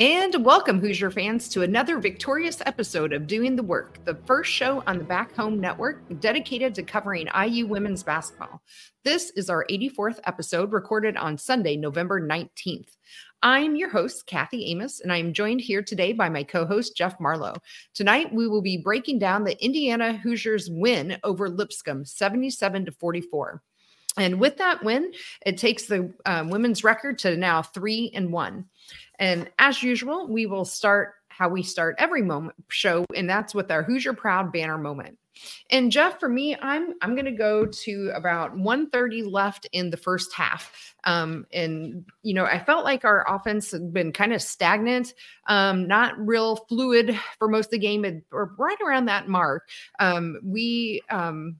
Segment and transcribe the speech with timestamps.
[0.00, 4.82] And welcome, Hoosier fans, to another victorious episode of Doing the Work, the first show
[4.86, 8.62] on the Back Home Network dedicated to covering IU women's basketball.
[9.04, 12.96] This is our 84th episode, recorded on Sunday, November 19th.
[13.42, 16.96] I'm your host, Kathy Amos, and I am joined here today by my co host,
[16.96, 17.56] Jeff Marlow.
[17.92, 23.60] Tonight, we will be breaking down the Indiana Hoosiers win over Lipscomb 77 to 44.
[24.16, 25.12] And with that win,
[25.46, 28.66] it takes the uh, women's record to now three and one.
[29.20, 33.70] And as usual, we will start how we start every moment show, and that's with
[33.70, 35.16] our Hoosier Proud banner moment.
[35.70, 39.96] And Jeff, for me, I'm I'm going to go to about 130 left in the
[39.96, 40.94] first half.
[41.04, 45.14] Um, and you know, I felt like our offense had been kind of stagnant,
[45.46, 49.68] um, not real fluid for most of the game, or right around that mark.
[49.98, 51.56] Um, we um,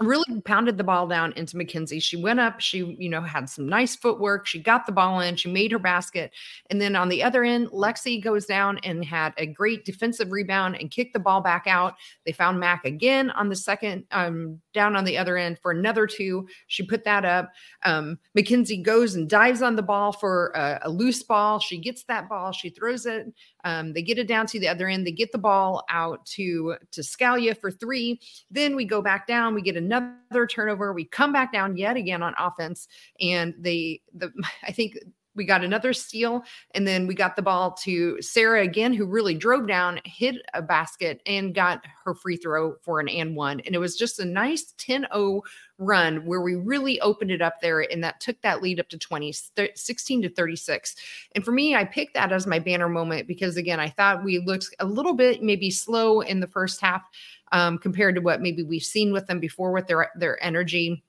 [0.00, 2.00] really pounded the ball down into Mackenzie.
[2.00, 4.46] She went up, she, you know, had some nice footwork.
[4.46, 6.32] She got the ball in, she made her basket.
[6.70, 10.76] And then on the other end, Lexi goes down and had a great defensive rebound
[10.80, 11.94] and kicked the ball back out.
[12.26, 16.06] They found Mac again on the second, um, down on the other end for another
[16.06, 16.48] two.
[16.66, 17.50] She put that up.
[17.84, 21.58] Um, Mackenzie goes and dives on the ball for a, a loose ball.
[21.58, 23.26] She gets that ball, she throws it
[23.64, 25.06] um, they get it down to the other end.
[25.06, 28.20] They get the ball out to to Scalia for three.
[28.50, 29.54] Then we go back down.
[29.54, 30.92] We get another turnover.
[30.92, 32.86] We come back down yet again on offense,
[33.20, 34.98] and they the I think
[35.34, 39.34] we got another steal and then we got the ball to Sara again who really
[39.34, 43.60] drove down hit a basket and got her free throw for an and one.
[43.60, 45.40] And it was just a nice 10-0
[45.78, 48.98] run where we really opened it up there and that took that lead up to
[48.98, 49.34] 20
[49.74, 50.94] 16 to 36
[51.34, 54.38] and for me I picked that as my banner moment because again I thought we
[54.38, 57.02] looked a little bit maybe slow in the first half
[57.50, 61.02] um, compared to what maybe we've seen with them before with their their energy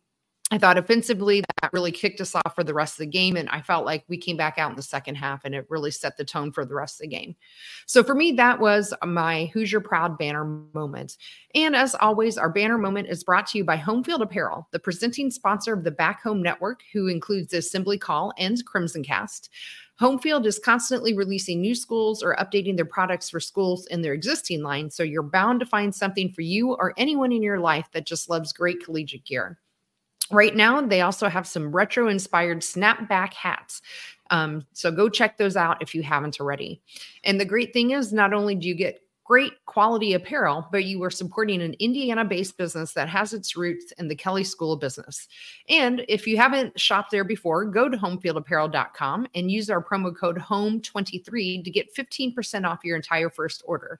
[0.52, 3.36] I thought offensively that really kicked us off for the rest of the game.
[3.36, 5.90] And I felt like we came back out in the second half and it really
[5.90, 7.36] set the tone for the rest of the game.
[7.88, 11.18] So for me, that was my Hoosier Proud banner moment.
[11.56, 15.32] And as always, our banner moment is brought to you by Homefield Apparel, the presenting
[15.32, 19.50] sponsor of the Back Home Network, who includes the Assembly Call and Crimson Cast.
[20.00, 24.62] Homefield is constantly releasing new schools or updating their products for schools in their existing
[24.62, 24.92] line.
[24.92, 28.30] So you're bound to find something for you or anyone in your life that just
[28.30, 29.58] loves great collegiate gear.
[30.32, 33.82] Right now, they also have some retro inspired snapback hats.
[34.32, 36.82] Um, so go check those out if you haven't already.
[37.24, 41.04] And the great thing is, not only do you get great quality apparel, but you
[41.04, 44.80] are supporting an Indiana based business that has its roots in the Kelley School of
[44.80, 45.28] Business.
[45.68, 50.38] And if you haven't shopped there before, go to homefieldapparel.com and use our promo code
[50.38, 54.00] HOME23 to get 15% off your entire first order.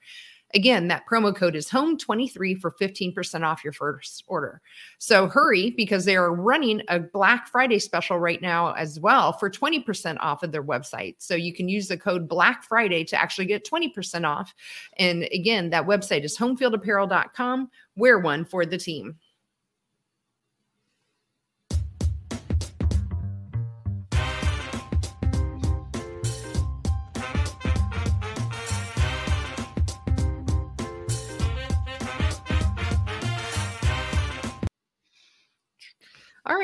[0.56, 4.62] Again, that promo code is home23 for 15% off your first order.
[5.00, 9.50] So hurry because they are running a Black Friday special right now as well for
[9.50, 11.16] 20% off of their website.
[11.18, 14.56] So you can use the code Black Friday to actually get 20% off.
[14.98, 17.70] And again, that website is homefieldapparel.com.
[17.98, 19.18] Wear one for the team.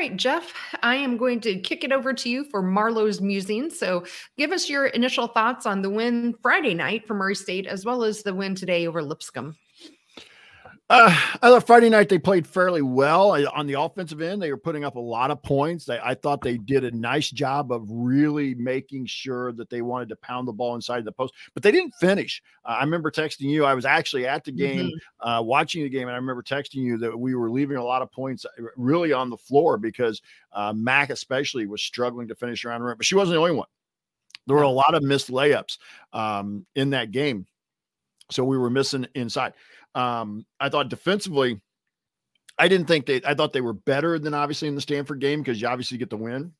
[0.02, 0.52] Right, Jeff,
[0.82, 3.70] I am going to kick it over to you for Marlow's musing.
[3.70, 4.04] So
[4.36, 8.02] give us your initial thoughts on the win Friday night for Murray State, as well
[8.02, 9.56] as the win today over Lipscomb.
[10.92, 11.08] Uh,
[11.40, 14.42] I thought Friday night they played fairly well on the offensive end.
[14.42, 15.86] They were putting up a lot of points.
[15.86, 20.10] They, I thought they did a nice job of really making sure that they wanted
[20.10, 22.42] to pound the ball inside the post, but they didn't finish.
[22.66, 23.64] Uh, I remember texting you.
[23.64, 25.26] I was actually at the game, mm-hmm.
[25.26, 28.02] uh, watching the game, and I remember texting you that we were leaving a lot
[28.02, 30.20] of points uh, really on the floor because
[30.52, 32.98] uh, Mac especially was struggling to finish around the rim.
[32.98, 33.68] But she wasn't the only one.
[34.46, 35.78] There were a lot of missed layups
[36.12, 37.46] um, in that game,
[38.30, 39.54] so we were missing inside.
[39.94, 41.60] Um, I thought defensively,
[42.58, 45.40] I didn't think they, I thought they were better than obviously in the Stanford game
[45.40, 46.52] because you obviously get the win,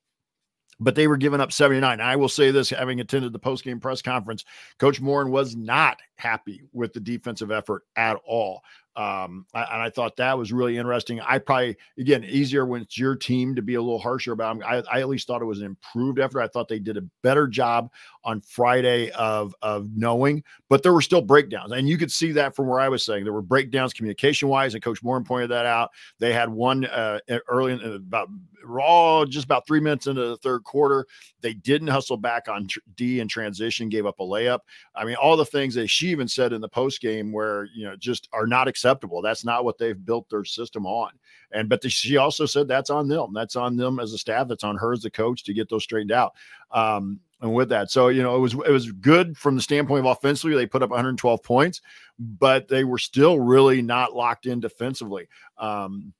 [0.81, 2.01] but they were giving up 79.
[2.01, 4.45] I will say this having attended the post game press conference,
[4.79, 8.63] Coach Moren was not happy with the defensive effort at all.
[8.95, 11.19] Um, and I thought that was really interesting.
[11.21, 14.69] I probably, again, easier when it's your team to be a little harsher about them.
[14.69, 16.43] I, I at least thought it was an improved effort.
[16.43, 17.91] I thought they did a better job
[18.23, 21.73] on Friday of, of knowing, but there were still breakdowns.
[21.73, 24.75] And you could see that from where I was saying there were breakdowns communication wise.
[24.75, 25.91] And Coach Moren pointed that out.
[26.19, 28.29] They had one uh, early in about
[28.63, 31.07] raw, just about three minutes into the third quarter.
[31.41, 34.61] They didn't hustle back on D in transition, gave up a layup.
[34.95, 37.85] I mean, all the things that she even said in the post game where, you
[37.85, 39.21] know, just are not acceptable.
[39.21, 41.11] That's not what they've built their system on.
[41.51, 43.33] And but the, she also said that's on them.
[43.35, 44.49] That's on them as a staff.
[44.49, 46.35] That's on her as the coach to get those straightened out.
[46.71, 47.91] Um, and with that.
[47.91, 50.57] So, you know, it was it was good from the standpoint of offensively.
[50.57, 51.81] They put up 112 points,
[52.19, 55.29] but they were still really not locked in defensively.
[55.59, 56.13] Um,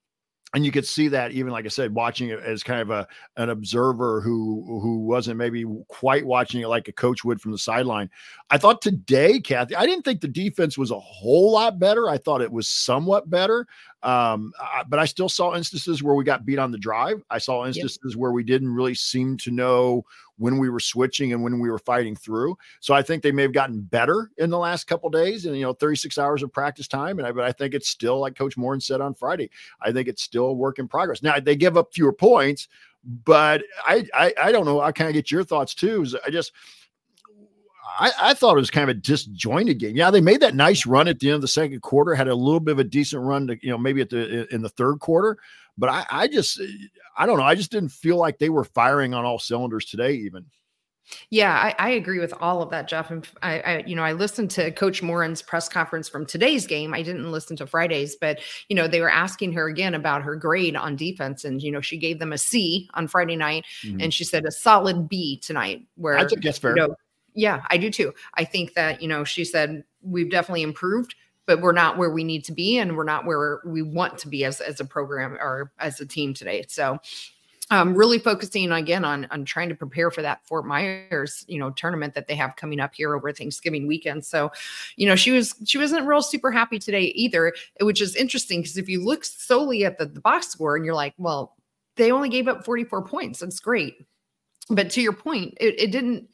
[0.55, 3.07] and you could see that even like I said, watching it as kind of a
[3.37, 7.59] an observer who who wasn't maybe quite watching it like a coach would from the
[7.59, 8.11] sideline.
[8.51, 12.09] I thought today, Kathy, I didn't think the defense was a whole lot better.
[12.09, 13.67] I thought it was somewhat better.
[14.03, 17.23] Um, I, but I still saw instances where we got beat on the drive.
[17.31, 18.17] I saw instances yep.
[18.17, 20.05] where we didn't really seem to know
[20.39, 22.57] when we were switching and when we were fighting through.
[22.81, 25.63] So I think they may have gotten better in the last couple days and you
[25.63, 27.19] know 36 hours of practice time.
[27.19, 29.51] And I, but I think it's still like Coach Moren said on Friday.
[29.81, 31.23] I think it's still a work in progress.
[31.23, 32.67] Now they give up fewer points,
[33.05, 34.81] but I I, I don't know.
[34.81, 36.05] I kind of get your thoughts too.
[36.27, 36.53] I just
[37.99, 39.97] I, I, thought it was kind of a disjointed game.
[39.97, 42.35] Yeah, they made that nice run at the end of the second quarter, had a
[42.35, 45.01] little bit of a decent run to, you know, maybe at the in the third
[45.01, 45.39] quarter.
[45.77, 46.61] But I, I just
[47.17, 47.45] I don't know.
[47.45, 50.47] I just didn't feel like they were firing on all cylinders today, even.
[51.31, 53.11] Yeah, I, I, agree with all of that, Jeff.
[53.11, 56.95] And I, I, you know, I listened to Coach Moren's press conference from today's game.
[56.95, 58.39] I didn't listen to Friday's, but
[58.69, 61.81] you know, they were asking her again about her grade on defense, and you know,
[61.81, 64.01] she gave them a C on Friday night, mm-hmm.
[64.01, 65.83] and she said a solid B tonight.
[65.97, 66.77] Where I think that's fair.
[66.77, 66.97] You know,
[67.35, 68.13] yeah, I do too.
[68.35, 71.15] I think that, you know, she said we've definitely improved,
[71.47, 74.29] but we're not where we need to be and we're not where we want to
[74.29, 76.65] be as, as a program or as a team today.
[76.69, 76.99] So
[77.73, 81.71] um, really focusing again on on trying to prepare for that Fort Myers, you know,
[81.71, 84.27] tournament that they have coming up here over Thanksgiving weekend.
[84.27, 84.53] So,
[84.97, 88.77] you know, she was she wasn't real super happy today either, which is interesting because
[88.77, 91.57] if you look solely at the, the box score and you're like, well,
[91.97, 93.41] they only gave up 44 points.
[93.41, 93.95] That's great.
[94.69, 96.29] But to your point, it, it didn't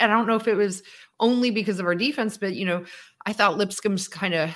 [0.00, 0.82] I don't know if it was
[1.18, 2.84] only because of our defense, but you know,
[3.26, 4.50] I thought Lipscomb's kind of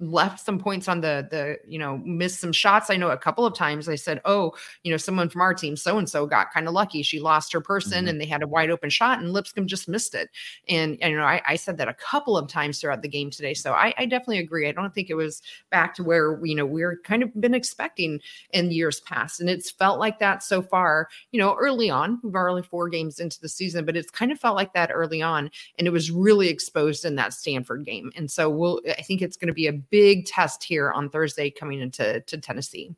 [0.00, 2.90] left some points on the the you know missed some shots.
[2.90, 5.76] I know a couple of times i said oh you know someone from our team
[5.76, 7.02] so and so got kind of lucky.
[7.02, 8.08] She lost her person mm-hmm.
[8.08, 10.30] and they had a wide open shot and lipscomb just missed it.
[10.68, 13.30] And, and you know I, I, said that a couple of times throughout the game
[13.30, 13.52] today.
[13.52, 14.68] So I, I, definitely agree.
[14.68, 18.20] I don't think it was back to where you know we're kind of been expecting
[18.52, 19.40] in years past.
[19.40, 22.20] And it's felt like that so far you know early on.
[22.22, 25.22] We've only four games into the season but it's kind of felt like that early
[25.22, 25.50] on.
[25.78, 28.12] And it was really exposed in that stanford game.
[28.16, 31.50] And so we'll i think it's going to be a big test here on Thursday
[31.50, 32.94] coming into to Tennessee.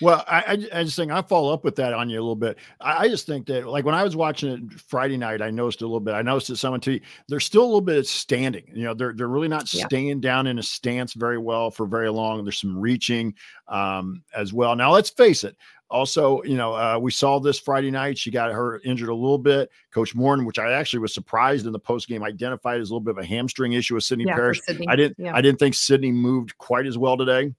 [0.00, 2.56] Well, I, I just think I follow up with that on you a little bit.
[2.80, 5.82] I, I, just think that, like when I was watching it Friday night, I noticed
[5.82, 6.14] a little bit.
[6.14, 8.64] I noticed that someone to they're still a little bit standing.
[8.72, 9.86] You know, they're they're really not yeah.
[9.86, 12.44] staying down in a stance very well for very long.
[12.44, 13.34] There's some reaching
[13.66, 14.76] um, as well.
[14.76, 15.56] Now, let's face it
[15.90, 18.18] also, you know, uh, we saw this Friday night.
[18.18, 19.70] She got her injured a little bit.
[19.92, 23.00] Coach Moren, which I actually was surprised in the post game, identified as a little
[23.00, 24.60] bit of a hamstring issue with Sydney yeah, Parrish.
[24.62, 24.86] Sydney.
[24.88, 25.34] I didn't, yeah.
[25.34, 27.52] I didn't think Sydney moved quite as well today.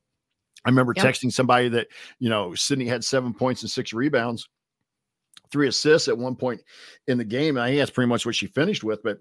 [0.66, 1.06] I remember yep.
[1.06, 1.88] texting somebody that
[2.20, 4.48] you know Sydney had seven points and six rebounds,
[5.52, 6.62] three assists at one point
[7.08, 7.58] in the game.
[7.58, 9.02] And I think that's pretty much what she finished with.
[9.02, 9.20] But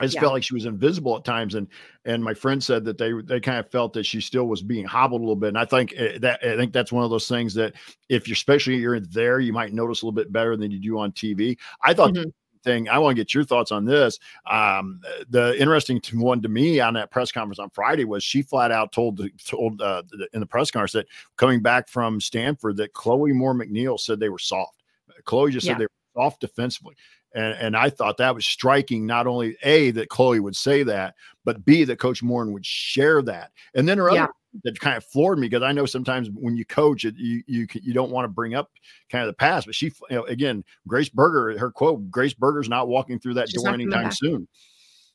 [0.00, 0.22] I just yeah.
[0.22, 1.68] felt like she was invisible at times, and
[2.04, 4.84] and my friend said that they they kind of felt that she still was being
[4.84, 5.48] hobbled a little bit.
[5.48, 7.74] And I think eh, that I think that's one of those things that
[8.08, 10.98] if you're especially you're there, you might notice a little bit better than you do
[10.98, 11.58] on TV.
[11.82, 12.12] I thought.
[12.12, 12.30] Mm-hmm.
[12.62, 14.18] Thing I want to get your thoughts on this.
[14.50, 18.72] Um, the interesting one to me on that press conference on Friday was she flat
[18.72, 23.34] out told told uh, in the press conference that coming back from Stanford that Chloe
[23.34, 24.82] Moore McNeil said they were soft.
[25.26, 25.72] Chloe just yeah.
[25.72, 26.94] said they were soft defensively.
[27.34, 29.06] And, and I thought that was striking.
[29.06, 31.14] Not only a that Chloe would say that,
[31.44, 33.50] but b that Coach Moren would share that.
[33.74, 34.26] And then her other yeah.
[34.62, 37.66] that kind of floored me because I know sometimes when you coach it, you you
[37.72, 38.70] you don't want to bring up
[39.10, 39.66] kind of the past.
[39.66, 43.48] But she, you know, again, Grace Berger, her quote: "Grace Berger's not walking through that
[43.48, 44.46] She's door anytime soon."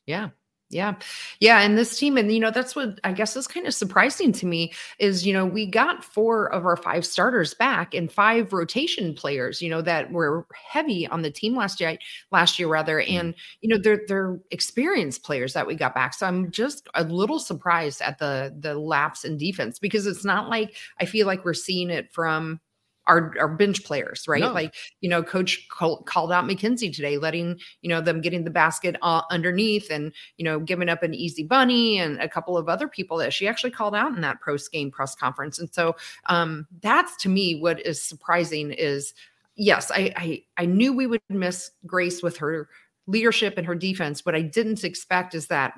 [0.06, 0.30] Yeah,
[0.70, 0.94] yeah.
[1.40, 1.60] Yeah.
[1.60, 4.46] And this team, and, you know, that's what I guess is kind of surprising to
[4.46, 9.12] me is, you know, we got four of our five starters back and five rotation
[9.12, 11.98] players, you know, that were heavy on the team last year,
[12.30, 13.00] last year rather.
[13.00, 13.16] Mm-hmm.
[13.16, 16.14] And, you know, they're, they're experienced players that we got back.
[16.14, 20.48] So I'm just a little surprised at the, the lapse in defense because it's not
[20.48, 22.60] like I feel like we're seeing it from,
[23.06, 24.40] our, our bench players, right?
[24.40, 24.52] No.
[24.52, 28.50] Like, you know, coach call, called out Mackenzie today, letting, you know, them getting the
[28.50, 32.68] basket uh, underneath and, you know, giving up an easy bunny and a couple of
[32.68, 35.58] other people that she actually called out in that post game press conference.
[35.58, 39.14] And so um, that's to me what is surprising is
[39.56, 42.68] yes, I, I, I knew we would miss Grace with her
[43.06, 44.24] leadership and her defense.
[44.24, 45.74] What I didn't expect is that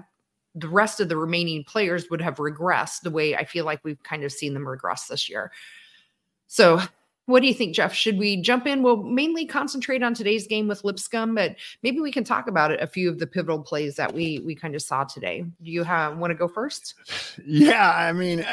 [0.54, 4.02] the rest of the remaining players would have regressed the way I feel like we've
[4.02, 5.50] kind of seen them regress this year.
[6.46, 6.80] So
[7.26, 7.94] What do you think, Jeff?
[7.94, 8.82] Should we jump in?
[8.82, 12.80] We'll mainly concentrate on today's game with Lipscomb, but maybe we can talk about it,
[12.80, 15.42] a few of the pivotal plays that we we kind of saw today.
[15.62, 16.94] Do you have want to go first?
[17.46, 18.44] Yeah, I mean,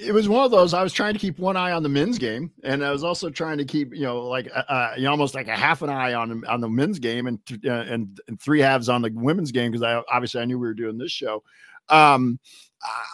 [0.00, 0.72] it was one of those.
[0.72, 3.28] I was trying to keep one eye on the men's game, and I was also
[3.28, 6.14] trying to keep, you know, like uh, uh you almost like a half an eye
[6.14, 9.72] on on the men's game, and uh, and, and three halves on the women's game
[9.72, 11.42] because I obviously I knew we were doing this show.
[11.88, 12.38] Um,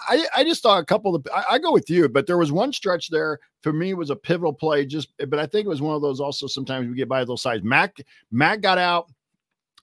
[0.09, 2.51] I, I just thought a couple of I, I, go with you, but there was
[2.51, 4.87] one stretch there for me was a pivotal play.
[4.87, 7.43] Just but I think it was one of those also sometimes we get by those
[7.43, 7.63] sides.
[7.63, 7.97] Mac
[8.31, 9.11] Mac got out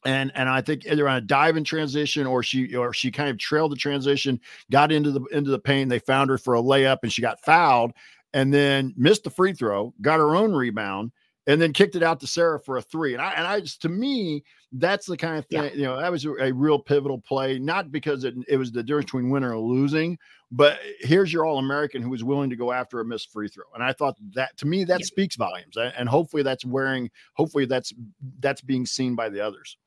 [0.05, 3.29] and and I think either on a dive in transition or she or she kind
[3.29, 4.39] of trailed the transition,
[4.71, 5.89] got into the into the paint.
[5.89, 7.91] They found her for a layup and she got fouled
[8.33, 11.11] and then missed the free throw, got her own rebound
[11.47, 13.13] and then kicked it out to Sara for a three.
[13.13, 15.73] And I, and I just, to me, that's the kind of thing, yeah.
[15.73, 18.83] you know, that was a, a, real pivotal play, not because it, it was the
[18.83, 20.17] difference between winning or losing,
[20.51, 23.65] but here's your All American who was willing to go after a missed free throw.
[23.73, 25.05] And I thought that to me, that yeah.
[25.05, 25.77] speaks volumes.
[25.77, 27.93] And hopefully that's wearing, hopefully that's,
[28.39, 29.77] that's being seen by the others.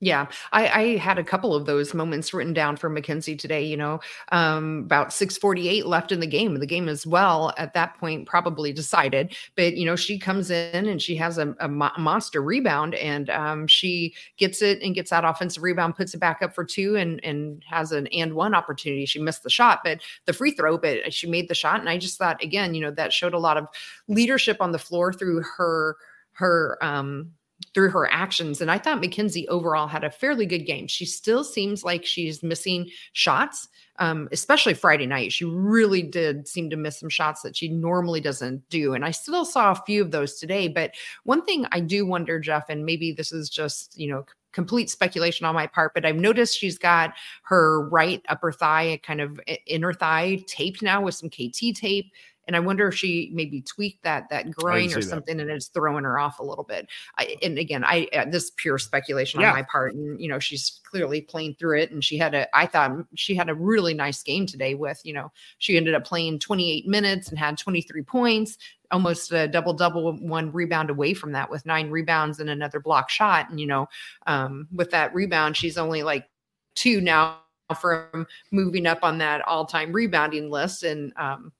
[0.00, 3.64] Yeah, I, I, had a couple of those moments written down for Mackenzie today.
[3.64, 3.98] You know,
[4.30, 6.54] um, about six forty eight left in the game.
[6.54, 9.34] The game as well at that point probably decided.
[9.56, 13.28] But you know, she comes in and she has a, a mo- monster rebound, and
[13.30, 16.94] um, she gets it and gets that offensive rebound, puts it back up for two,
[16.94, 19.04] and and has an and one opportunity.
[19.04, 21.80] She missed the shot, but the free throw, but she made the shot.
[21.80, 23.66] And I just thought again, you know, that showed a lot of
[24.06, 25.96] leadership on the floor through her
[26.34, 27.32] her um
[27.74, 28.60] through her actions.
[28.60, 30.86] And I thought Mackenzie overall had a fairly good game.
[30.86, 35.32] She still seems like she's missing shots, um, especially Friday night.
[35.32, 38.94] She really did seem to miss some shots that she normally doesn't do.
[38.94, 40.68] And I still saw a few of those today.
[40.68, 40.92] But
[41.24, 45.46] one thing I do wonder, Jeff, and maybe this is just, you know, complete speculation
[45.46, 47.12] on my part, but I've noticed she's got
[47.44, 52.10] her right upper thigh, kind of inner thigh taped now with some KT tape
[52.48, 55.42] and I wonder if she maybe tweaked that that groin or something, that.
[55.42, 56.88] and it's throwing her off a little bit.
[57.18, 59.50] I, and again, I uh, this pure speculation yeah.
[59.50, 62.48] on my part, and you know she's clearly playing through it, and she had a
[62.56, 64.74] I thought she had a really nice game today.
[64.74, 68.56] With you know she ended up playing 28 minutes and had 23 points,
[68.90, 73.10] almost a double double, one rebound away from that with nine rebounds and another block
[73.10, 73.50] shot.
[73.50, 73.88] And you know,
[74.26, 76.26] um, with that rebound, she's only like
[76.74, 77.40] two now
[77.78, 81.52] from moving up on that all-time rebounding list and um,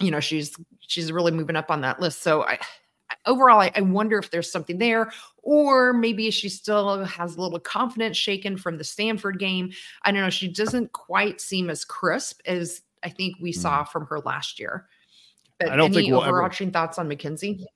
[0.00, 2.58] you know she's she's really moving up on that list so i
[3.26, 5.10] overall I, I, wonder if there's something there
[5.42, 9.70] or maybe she still has a little confidence shaken from the stanford game
[10.02, 13.88] i don't know she doesn't quite seem as crisp as i think we saw mm.
[13.88, 14.88] from her last year
[15.58, 16.72] but I don't any think we'll overarching ever...
[16.72, 17.66] thoughts on mackenzie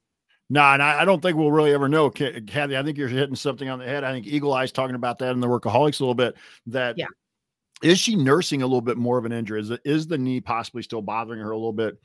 [0.52, 2.76] no, and I, I, don't think we'll really ever know, Kathy.
[2.76, 4.04] I think you're hitting something on the head.
[4.04, 6.34] I think Eagle Eye's talking about that in the workaholics a little bit.
[6.66, 7.06] That yeah.
[7.82, 9.62] is she nursing a little bit more of an injury?
[9.62, 11.98] Is, is the knee possibly still bothering her a little bit?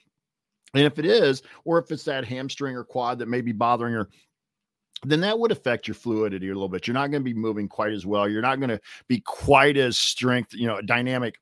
[0.74, 3.94] And if it is, or if it's that hamstring or quad that may be bothering
[3.94, 4.10] her,
[5.04, 6.88] then that would affect your fluidity a little bit.
[6.88, 8.28] You're not going to be moving quite as well.
[8.28, 11.40] You're not going to be quite as strength, you know, dynamic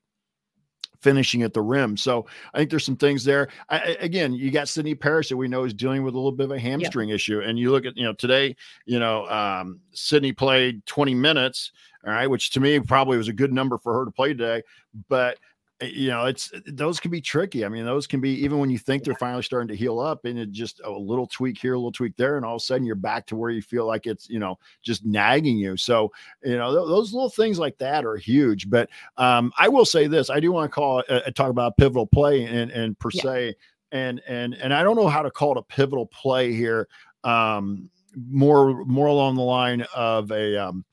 [1.00, 1.96] finishing at the rim.
[1.96, 3.48] So I think there's some things there.
[3.68, 6.44] I, again, you got Sydney Parrish that we know is dealing with a little bit
[6.44, 7.14] of a hamstring yeah.
[7.14, 7.40] issue.
[7.40, 11.72] And you look at, you know, today, you know, um, Sydney played 20 minutes,
[12.06, 14.62] all right, which to me probably was a good number for her to play today.
[15.08, 15.38] But
[15.82, 17.64] you know, it's eh, those can be tricky.
[17.64, 20.24] I mean, those can be even when you think they're finally starting to heal up,
[20.24, 22.64] and it just a little tweak here, a little tweak there, and all of a
[22.64, 25.76] sudden you're back to where you feel like it's you know just nagging you.
[25.76, 26.10] So
[26.42, 28.70] you know th- those little things like that are huge.
[28.70, 32.06] But um, I will say this: I do want to call uh, talk about pivotal
[32.06, 33.22] play and and per yeah.
[33.22, 33.54] se,
[33.92, 36.88] and and and I don't know how to call it a pivotal play here.
[37.22, 37.90] Um,
[38.30, 40.86] more more along the line of a um,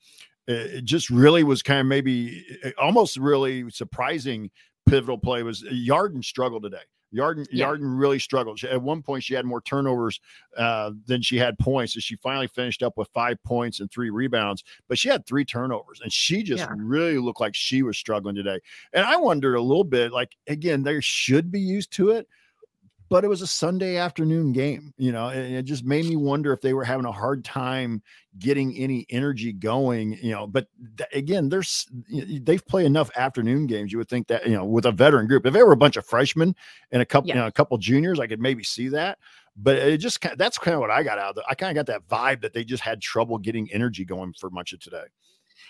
[0.46, 2.44] it just really was kind of maybe
[2.78, 4.50] almost really surprising
[4.86, 6.82] pivotal play was uh, Yarden struggled today.
[7.14, 7.66] Yarden, yeah.
[7.66, 8.58] Yarden really struggled.
[8.58, 10.20] She, at one point, she had more turnovers
[10.56, 11.94] uh, than she had points.
[11.94, 15.44] So she finally finished up with five points and three rebounds, but she had three
[15.44, 16.74] turnovers, and she just yeah.
[16.76, 18.58] really looked like she was struggling today.
[18.92, 22.26] And I wondered a little bit, like again, they should be used to it,
[23.08, 26.52] but it was a Sunday afternoon game, you know, and it just made me wonder
[26.52, 28.02] if they were having a hard time
[28.38, 30.46] getting any energy going, you know.
[30.46, 33.92] But th- again, there's they've played enough afternoon games.
[33.92, 35.96] You would think that, you know, with a veteran group, if they were a bunch
[35.96, 36.54] of freshmen
[36.92, 37.34] and a couple, yeah.
[37.34, 39.18] you know, a couple juniors, I could maybe see that.
[39.56, 41.44] But it just that's kind of what I got out of it.
[41.48, 44.50] I kind of got that vibe that they just had trouble getting energy going for
[44.50, 45.04] much of today.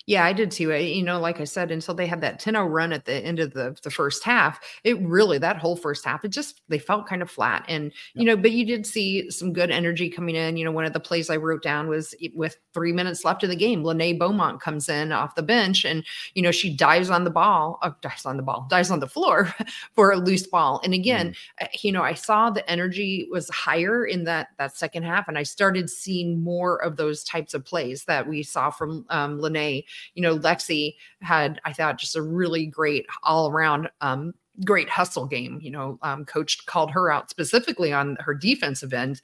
[0.07, 0.75] Yeah, I did too.
[0.75, 3.55] You know, like I said, until they had that 10-0 run at the end of
[3.55, 7.23] the, the first half, it really that whole first half, it just they felt kind
[7.23, 7.65] of flat.
[7.69, 10.59] And, you know, but you did see some good energy coming in.
[10.59, 13.51] You know, one of the plays I wrote down was with three minutes left in
[13.51, 17.25] the game, Lenée Beaumont comes in off the bench and, you know, she dives on
[17.25, 19.55] the ball, uh, dives on the ball, dives on the floor
[19.95, 20.81] for a loose ball.
[20.85, 21.69] And again, mm.
[21.83, 25.43] you know, I saw the energy was higher in that that second half, and I
[25.43, 29.85] started seeing more of those types of plays that we saw from um, Lenée
[30.15, 34.35] you know, Lexi had, I thought, just a really great all around um,
[34.65, 35.59] great hustle game.
[35.63, 39.21] You know, um, coach called her out specifically on her defensive end.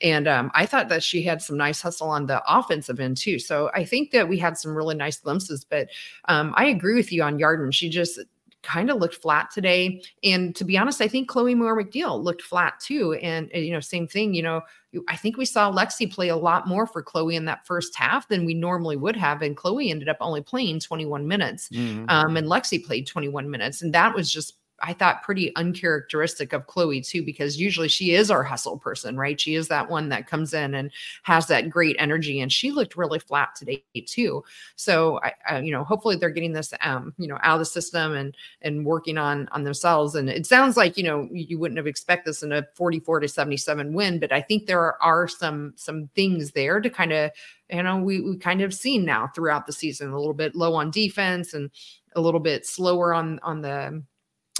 [0.00, 3.38] And um, I thought that she had some nice hustle on the offensive end too.
[3.38, 5.64] So I think that we had some really nice glimpses.
[5.64, 5.88] But
[6.28, 7.72] um, I agree with you on Yarden.
[7.72, 8.18] She just,
[8.62, 10.02] kind of looked flat today.
[10.22, 13.14] And to be honest, I think Chloe Moore McNeil looked flat too.
[13.14, 14.62] And, you know, same thing, you know,
[15.08, 18.28] I think we saw Lexi play a lot more for Chloe in that first half
[18.28, 19.42] than we normally would have.
[19.42, 21.68] And Chloe ended up only playing 21 minutes.
[21.70, 22.04] Mm-hmm.
[22.08, 23.82] Um, and Lexi played 21 minutes.
[23.82, 28.30] And that was just I thought pretty uncharacteristic of Chloe too, because usually she is
[28.30, 29.40] our hustle person, right?
[29.40, 30.90] She is that one that comes in and
[31.22, 34.42] has that great energy, and she looked really flat today too.
[34.76, 38.14] So I, you know, hopefully they're getting this, um, you know, out of the system
[38.14, 40.14] and and working on on themselves.
[40.14, 43.28] And it sounds like you know you wouldn't have expected this in a 44 to
[43.28, 47.30] 77 win, but I think there are some some things there to kind of
[47.70, 50.74] you know we we kind of seen now throughout the season a little bit low
[50.74, 51.70] on defense and
[52.16, 54.02] a little bit slower on on the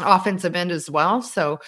[0.00, 1.22] offensive end as well.
[1.22, 1.60] So,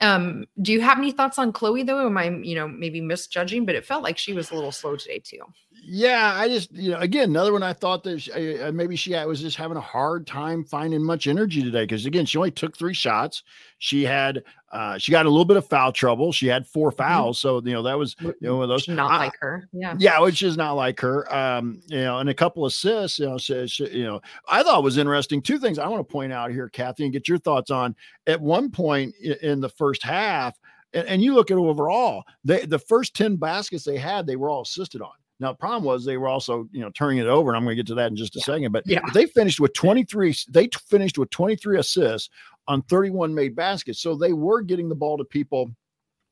[0.00, 2.06] um, do you have any thoughts on Chloe though?
[2.06, 4.96] Am I, you know, maybe misjudging, but it felt like she was a little slow
[4.96, 5.40] today too.
[5.84, 9.12] Yeah, I just, you know, again, another one I thought that she, uh, maybe she
[9.24, 12.76] was just having a hard time finding much energy today because, again, she only took
[12.76, 13.42] three shots.
[13.78, 16.32] She had, uh, she got a little bit of foul trouble.
[16.32, 16.98] She had four mm-hmm.
[16.98, 17.38] fouls.
[17.38, 18.86] So, you know, that was, you know, those.
[18.88, 19.68] Not I, like her.
[19.72, 19.94] Yeah.
[19.98, 21.32] Yeah, which is not like her.
[21.34, 24.62] Um, you know, and a couple of assists, you know, so, she, you know, I
[24.62, 25.40] thought was interesting.
[25.40, 27.96] Two things I want to point out here, Kathy, and get your thoughts on.
[28.26, 30.58] At one point in the first half,
[30.92, 34.50] and, and you look at overall, they, the first 10 baskets they had, they were
[34.50, 35.12] all assisted on.
[35.40, 37.76] Now, the problem was they were also, you know, turning it over, and I'm going
[37.76, 38.44] to get to that in just a yeah.
[38.44, 38.72] second.
[38.72, 39.00] But yeah.
[39.14, 40.34] they finished with 23.
[40.48, 42.28] They finished with 23 assists
[42.66, 45.70] on 31 made baskets, so they were getting the ball to people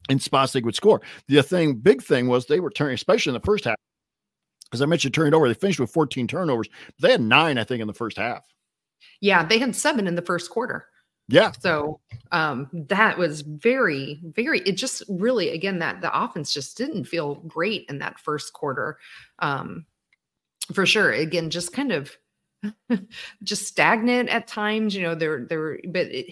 [0.09, 1.01] in spots they would score.
[1.29, 3.77] The thing, big thing was they were turning, especially in the first half.
[4.73, 6.69] As I mentioned, turning it over, they finished with 14 turnovers.
[7.01, 8.45] They had nine, I think, in the first half.
[9.21, 10.87] Yeah, they had seven in the first quarter.
[11.29, 11.51] Yeah.
[11.59, 17.05] So um, that was very, very, it just really, again, that the offense just didn't
[17.05, 18.99] feel great in that first quarter.
[19.41, 19.87] Um,
[20.73, 21.13] for sure.
[21.13, 22.17] Again, just kind of
[23.43, 24.95] just stagnant at times.
[24.95, 26.27] You know, they're they're but it,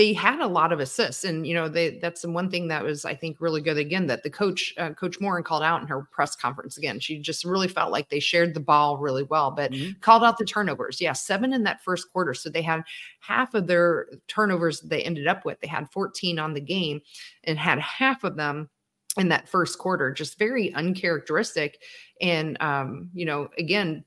[0.00, 2.82] they had a lot of assists, and you know, they that's the one thing that
[2.82, 3.76] was I think really good.
[3.76, 6.78] Again, that the coach uh, Coach Moren called out in her press conference.
[6.78, 9.92] Again, she just really felt like they shared the ball really well, but mm-hmm.
[10.00, 11.02] called out the turnovers.
[11.02, 12.80] Yeah, seven in that first quarter, so they had
[13.20, 15.60] half of their turnovers they ended up with.
[15.60, 17.02] They had 14 on the game,
[17.44, 18.70] and had half of them
[19.18, 21.82] in that first quarter just very uncharacteristic
[22.20, 24.04] and um you know again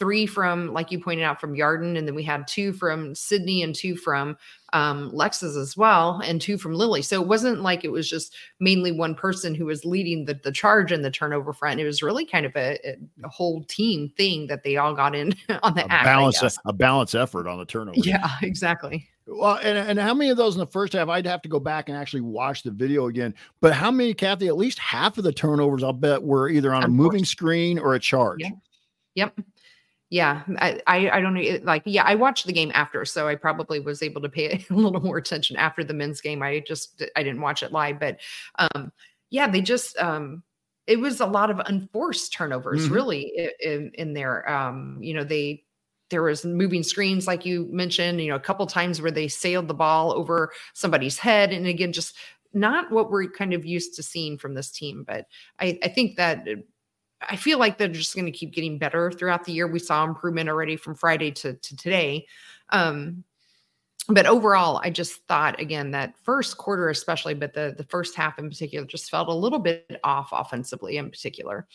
[0.00, 3.62] three from, like you pointed out, from Yarden, and then we had two from Sydney
[3.62, 4.36] and two from
[4.72, 7.02] um, Lexus as well, and two from Lilly.
[7.02, 10.50] So it wasn't like it was just mainly one person who was leading the, the
[10.50, 11.80] charge in the turnover front.
[11.80, 12.78] It was really kind of a,
[13.22, 16.04] a whole team thing that they all got in on the a act.
[16.04, 17.98] Balance, a balance effort on the turnover.
[18.02, 19.06] Yeah, exactly.
[19.26, 21.08] Well, and, and how many of those in the first half?
[21.08, 23.34] I'd have to go back and actually watch the video again.
[23.60, 24.48] But how many, Kathy?
[24.48, 27.94] At least half of the turnovers, I'll bet, were either on a moving screen or
[27.94, 28.40] a charge.
[28.40, 28.52] Yep.
[29.14, 29.38] yep
[30.10, 33.36] yeah I, I, I don't know like yeah i watched the game after so i
[33.36, 37.02] probably was able to pay a little more attention after the men's game i just
[37.16, 38.18] i didn't watch it live but
[38.58, 38.92] um
[39.30, 40.42] yeah they just um
[40.86, 42.94] it was a lot of unforced turnovers mm-hmm.
[42.94, 45.64] really in, in there um you know they
[46.10, 49.68] there was moving screens like you mentioned you know a couple times where they sailed
[49.68, 52.16] the ball over somebody's head and again just
[52.52, 55.26] not what we're kind of used to seeing from this team but
[55.60, 56.44] i i think that
[57.28, 59.66] I feel like they're just going to keep getting better throughout the year.
[59.66, 62.26] We saw improvement already from Friday to, to today.
[62.70, 63.24] Um,
[64.08, 68.38] but overall, I just thought again that first quarter, especially, but the the first half
[68.38, 71.68] in particular, just felt a little bit off offensively in particular.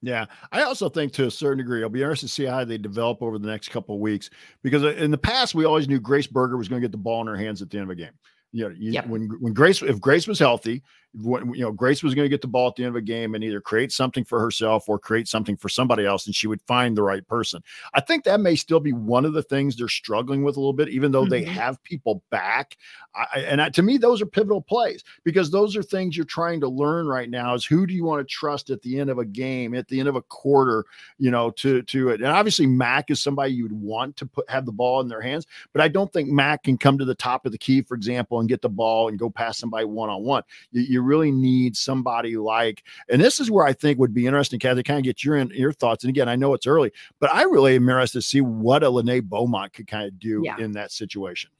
[0.00, 2.78] Yeah, I also think to a certain degree, I'll be interested to see how they
[2.78, 4.28] develop over the next couple of weeks
[4.62, 6.98] because uh, in the past we always knew Grace Berger was going to get the
[6.98, 8.12] ball in her hands at the end of a game.
[8.52, 9.06] You know, you, yep.
[9.06, 10.82] when when Grace if Grace was healthy,
[11.22, 13.02] when, you know, Grace was going to get the ball at the end of a
[13.02, 16.46] game and either create something for herself or create something for somebody else, and she
[16.46, 17.62] would find the right person.
[17.94, 20.72] I think that may still be one of the things they're struggling with a little
[20.72, 21.30] bit, even though mm-hmm.
[21.30, 22.76] they have people back.
[23.14, 26.60] I, and I, to me, those are pivotal plays because those are things you're trying
[26.60, 27.54] to learn right now.
[27.54, 30.00] Is who do you want to trust at the end of a game, at the
[30.00, 30.84] end of a quarter,
[31.18, 32.20] you know, to to it.
[32.20, 35.20] And obviously, Mac is somebody you would want to put have the ball in their
[35.20, 37.94] hands, but I don't think Mac can come to the top of the key, for
[37.94, 40.42] example, and get the ball and go past somebody one on one.
[40.72, 44.82] You really need somebody like, and this is where I think would be interesting, Kathy,
[44.82, 46.04] kind of get your your thoughts.
[46.04, 48.86] And again, I know it's early, but I really am interested to see what a
[48.86, 50.56] Lenée Beaumont could kind of do yeah.
[50.58, 51.50] in that situation.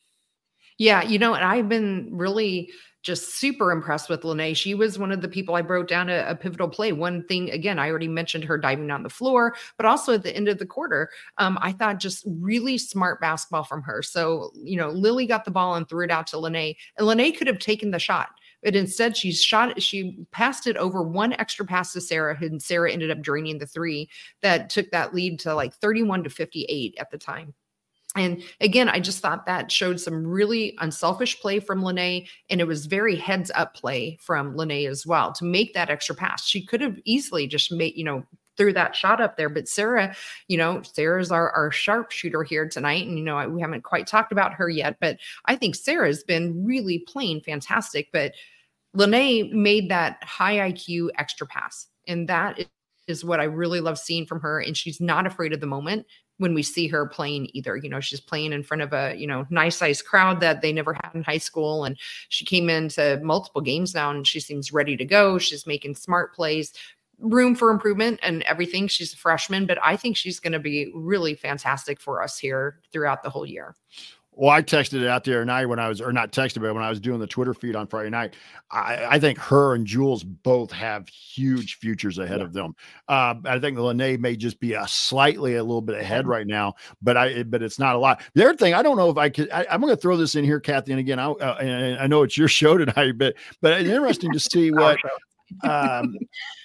[0.78, 2.70] Yeah, you know, and I've been really
[3.04, 4.56] just super impressed with Lenée.
[4.56, 6.90] She was one of the people I wrote down a, a, pivotal play.
[6.90, 10.34] One thing, again, I already mentioned her diving on the floor, but also at the
[10.34, 14.02] end of the quarter, um, I thought just really smart basketball from her.
[14.02, 17.36] So, you know, Lilly got the ball and threw it out to Lenée, and Lenée
[17.36, 18.30] could have taken the shot.
[18.64, 22.90] But instead, she shot, she passed it over one extra pass to Sara, and Sara
[22.90, 24.08] ended up draining the three
[24.40, 27.54] that took that lead to like 31 to 58 at the time.
[28.16, 32.66] And again, I just thought that showed some really unselfish play from Lenée, and it
[32.66, 36.46] was very heads up play from Lenée as well to make that extra pass.
[36.46, 38.24] She could have easily just made, you know,
[38.56, 39.48] threw that shot up there.
[39.48, 40.14] But Sara,
[40.48, 43.06] you know, Sara's our, our sharpshooter here tonight.
[43.06, 46.64] And, you know, we haven't quite talked about her yet, but I think Sara's been
[46.64, 48.10] really playing fantastic.
[48.12, 48.34] But
[48.96, 51.88] Lenée made that high IQ extra pass.
[52.06, 52.60] And that
[53.06, 54.60] is what I really love seeing from her.
[54.60, 56.06] And she's not afraid of the moment
[56.38, 57.76] when we see her playing either.
[57.76, 60.72] You know, she's playing in front of a, you know, nice sized crowd that they
[60.72, 61.84] never had in high school.
[61.84, 61.96] And
[62.28, 65.38] she came into multiple games now and she seems ready to go.
[65.38, 66.72] She's making smart plays,
[67.18, 68.88] room for improvement and everything.
[68.88, 72.80] She's a freshman, but I think she's going to be really fantastic for us here
[72.92, 73.76] throughout the whole year.
[74.36, 76.82] Well, I texted it out there tonight when I was, or not texted, but when
[76.82, 78.34] I was doing the Twitter feed on Friday night.
[78.70, 82.44] I, I think her and Jules both have huge futures ahead yeah.
[82.44, 82.74] of them.
[83.08, 86.74] Uh, I think Lenée may just be a slightly a little bit ahead right now,
[87.00, 88.22] but I, but it's not a lot.
[88.34, 89.50] The other thing, I don't know if I could.
[89.50, 92.06] I, am going to throw this in here, Kathy, and again, I, uh, and I
[92.06, 94.98] know it's your show tonight, but but it's interesting to see what
[95.62, 96.16] um,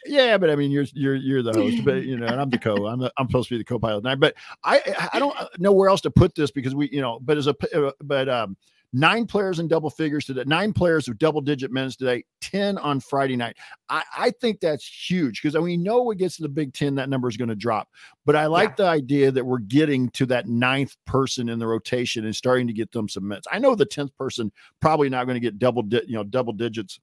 [0.05, 2.57] yeah, but I mean, you're you're you're the host, but you know, and I'm the
[2.57, 2.87] co.
[2.87, 5.89] I'm the, I'm supposed to be the co-pilot tonight, but I I don't know where
[5.89, 8.57] else to put this because we you know, but as a uh, but um
[8.93, 12.99] nine players in double figures today, nine players with double digit minutes today, 10 on
[12.99, 13.55] Friday night.
[13.89, 16.95] I, I think that's huge because we know when it gets to the Big Ten,
[16.95, 17.89] that number is going to drop.
[18.25, 18.75] But I like yeah.
[18.77, 22.73] the idea that we're getting to that ninth person in the rotation and starting to
[22.73, 23.47] get them some minutes.
[23.51, 26.53] I know the 10th person probably not going to get double, di- you know, double
[26.53, 26.99] digits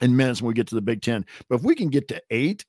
[0.00, 1.24] in minutes when we get to the Big Ten.
[1.48, 2.64] But if we can get to eight,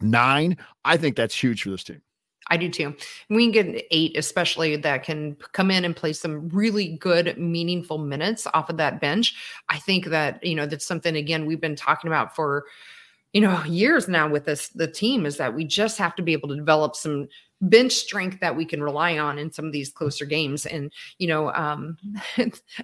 [0.00, 2.02] nine, I think that's huge for this team.
[2.48, 2.94] I do too.
[3.30, 7.96] We can get eight, especially that can come in and play some really good, meaningful
[7.96, 9.34] minutes off of that bench.
[9.70, 12.66] I think that, you know, that's something, again, we've been talking about for,
[13.32, 16.34] you know, years now with this, the team is that we just have to be
[16.34, 17.28] able to develop some
[17.60, 20.66] bench strength that we can rely on in some of these closer games.
[20.66, 21.96] And, you know, um,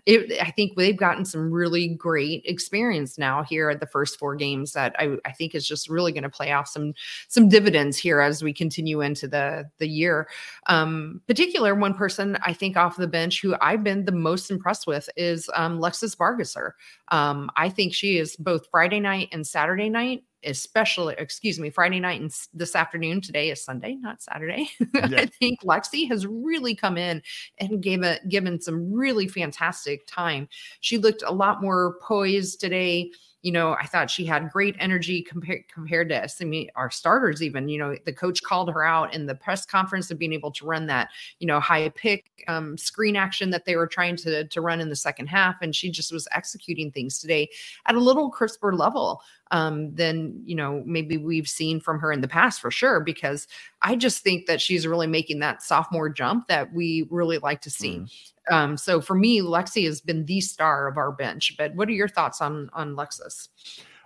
[0.06, 4.34] it, I think they've gotten some really great experience now here at the first four
[4.36, 6.94] games that I, I think is just really going to play off some,
[7.28, 10.28] some dividends here as we continue into the, the year.
[10.66, 14.86] Um, particular one person I think off the bench who I've been the most impressed
[14.86, 16.72] with is um, Lexus Bargesser.
[17.08, 22.00] Um, I think she is both Friday night and Saturday night especially excuse me friday
[22.00, 24.59] night and this afternoon today is sunday not saturday
[24.94, 25.20] yeah.
[25.20, 27.22] i think lexi has really come in
[27.58, 30.48] and gave a given some really fantastic time
[30.80, 33.10] she looked a lot more poised today
[33.42, 37.42] you know, I thought she had great energy compared compared to I mean, our starters.
[37.42, 40.50] Even you know, the coach called her out in the press conference of being able
[40.52, 44.46] to run that you know high pick um, screen action that they were trying to
[44.46, 47.48] to run in the second half, and she just was executing things today
[47.86, 52.20] at a little crisper level um, than you know maybe we've seen from her in
[52.20, 53.00] the past for sure.
[53.00, 53.46] Because
[53.82, 57.70] I just think that she's really making that sophomore jump that we really like to
[57.70, 57.98] see.
[57.98, 58.10] Mm.
[58.50, 61.54] Um, so for me, Lexi has been the star of our bench.
[61.56, 63.48] But what are your thoughts on on Lexus?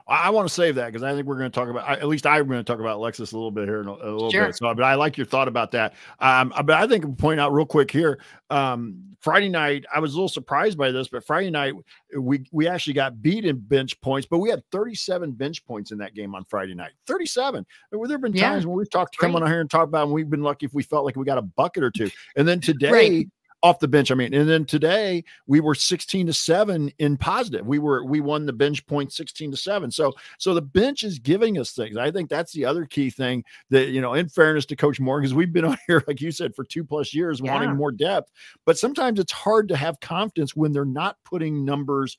[0.07, 1.89] I want to save that because I think we're going to talk about.
[1.89, 4.13] At least I'm going to talk about Lexus a little bit here in a, a
[4.13, 4.47] little sure.
[4.47, 4.57] bit.
[4.57, 5.95] So, but I like your thought about that.
[6.21, 8.21] Um, uh, but I think I'll point out real quick here.
[8.51, 11.73] Um, Friday night, I was a little surprised by this, but Friday night
[12.19, 15.99] we we actually got beat in bench points, but we had 37 bench points in
[15.99, 16.93] that game on Friday night.
[17.07, 17.65] 37.
[17.91, 18.69] There have been times yeah.
[18.69, 20.75] when we've talked to come on here and talk about, and we've been lucky if
[20.75, 22.11] we felt like we got a bucket or two.
[22.37, 22.91] And then today.
[22.91, 23.29] Right
[23.65, 24.11] off the bench.
[24.11, 27.67] I mean, and then today we were 16 to 7 in positive.
[27.67, 29.91] We were we won the bench point 16 to 7.
[29.91, 31.97] So so the bench is giving us things.
[31.97, 35.25] I think that's the other key thing that you know, in fairness to Coach Morgan,
[35.25, 37.55] because we've been on here, like you said, for two plus years yeah.
[37.55, 38.31] wanting more depth.
[38.67, 42.19] But sometimes it's hard to have confidence when they're not putting numbers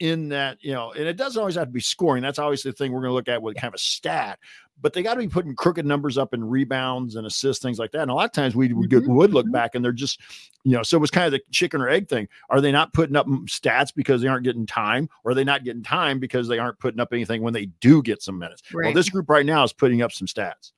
[0.00, 2.22] in that, you know, and it doesn't always have to be scoring.
[2.22, 4.38] That's always the thing we're going to look at with kind of a stat,
[4.80, 7.90] but they got to be putting crooked numbers up in rebounds and assists, things like
[7.92, 8.02] that.
[8.02, 9.12] And a lot of times we would, mm-hmm.
[9.12, 9.52] would look mm-hmm.
[9.52, 10.20] back and they're just,
[10.64, 12.28] you know, so it was kind of the chicken or egg thing.
[12.50, 15.64] Are they not putting up stats because they aren't getting time, or are they not
[15.64, 18.62] getting time because they aren't putting up anything when they do get some minutes?
[18.72, 18.86] Right.
[18.86, 20.72] Well, this group right now is putting up some stats.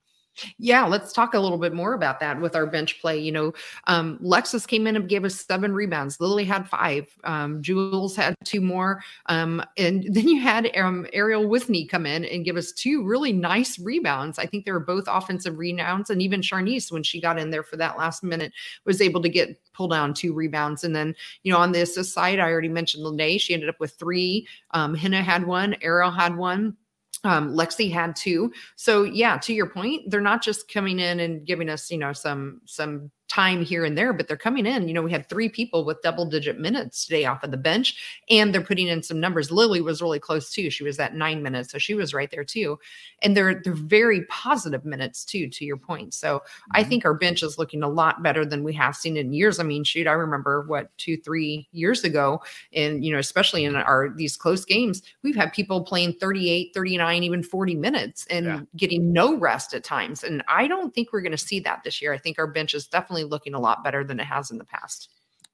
[0.59, 3.19] Yeah, let's talk a little bit more about that with our bench play.
[3.19, 3.53] You know,
[3.87, 6.21] um, Lexus came in and gave us seven rebounds.
[6.21, 7.07] Lilly had five.
[7.25, 9.03] Um, Jules had two more.
[9.27, 13.33] Um, and then you had um, Arielle Wisne come in and give us two really
[13.33, 14.39] nice rebounds.
[14.39, 16.11] I think they were both offensive rebounds.
[16.11, 18.53] And even Sharnecce, when she got in there for that last minute,
[18.85, 20.85] was able to get pull down two rebounds.
[20.85, 23.41] And then, you know, on the assist side, I already mentioned Lenée.
[23.41, 24.47] She ended up with three.
[24.73, 25.77] Um, Henna had one.
[25.81, 26.77] Ariel had one
[27.25, 28.53] um, Lexi had two.
[28.77, 32.13] So yeah, to your point, they're not just coming in and giving us, you know,
[32.13, 34.89] some some time here and there, but they're coming in.
[34.89, 38.23] You know, we had three people with double digit minutes today off of the bench,
[38.29, 39.53] and they're putting in some numbers.
[39.53, 40.69] Lilly was really close too.
[40.69, 42.79] She was at nine minutes, so she was right there too.
[43.23, 46.13] And they're they're very positive minutes too, to your point.
[46.13, 46.71] So mm-hmm.
[46.75, 49.61] I think our bench is looking a lot better than we have seen in years.
[49.61, 53.77] I mean, shoot, I remember what two, three years ago, and you know, especially in
[53.77, 58.61] our these close games, we've had people playing 38, 39, even 40 minutes and yeah.
[58.77, 60.25] getting no rest at times.
[60.25, 62.13] And I don't think we're going to see that this year.
[62.13, 64.59] I think our bench is definitely definitely looking a lot better than it has in
[64.59, 65.09] the past.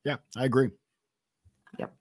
[0.05, 0.71] Yeah, I agree.
[1.79, 1.95] Yep.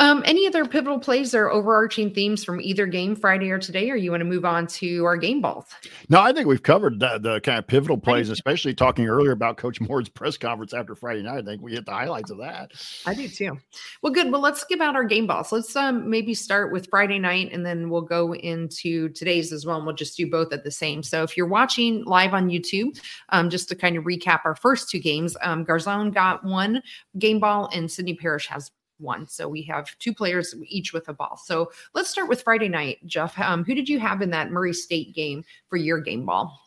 [0.00, 3.96] Um, any other pivotal plays or overarching themes from either game Friday or today, or
[3.96, 5.66] you want to move on to our game balls?
[6.08, 9.56] No, I think we've covered the, the kind of pivotal plays, especially talking earlier about
[9.56, 11.38] Coach Moore's press conference after Friday night.
[11.38, 12.72] I think we hit the highlights of that.
[13.06, 13.58] I do too.
[14.02, 14.30] Well, good.
[14.30, 15.50] Well, let's give out our game balls.
[15.50, 19.78] Let's um, maybe start with Friday night, and then we'll go into today's as well,
[19.78, 21.02] and we'll just do both at the same.
[21.02, 24.90] So, if you're watching live on YouTube, um, just to kind of recap our first
[24.90, 26.82] two games, um, Garzon got one
[27.18, 29.26] game ball, and Sydney Parrish has one.
[29.26, 31.36] So we have two players each with a ball.
[31.36, 33.38] So let's start with Friday night, Jeff.
[33.38, 36.60] Um, who did you have in that Murray State game for your game ball?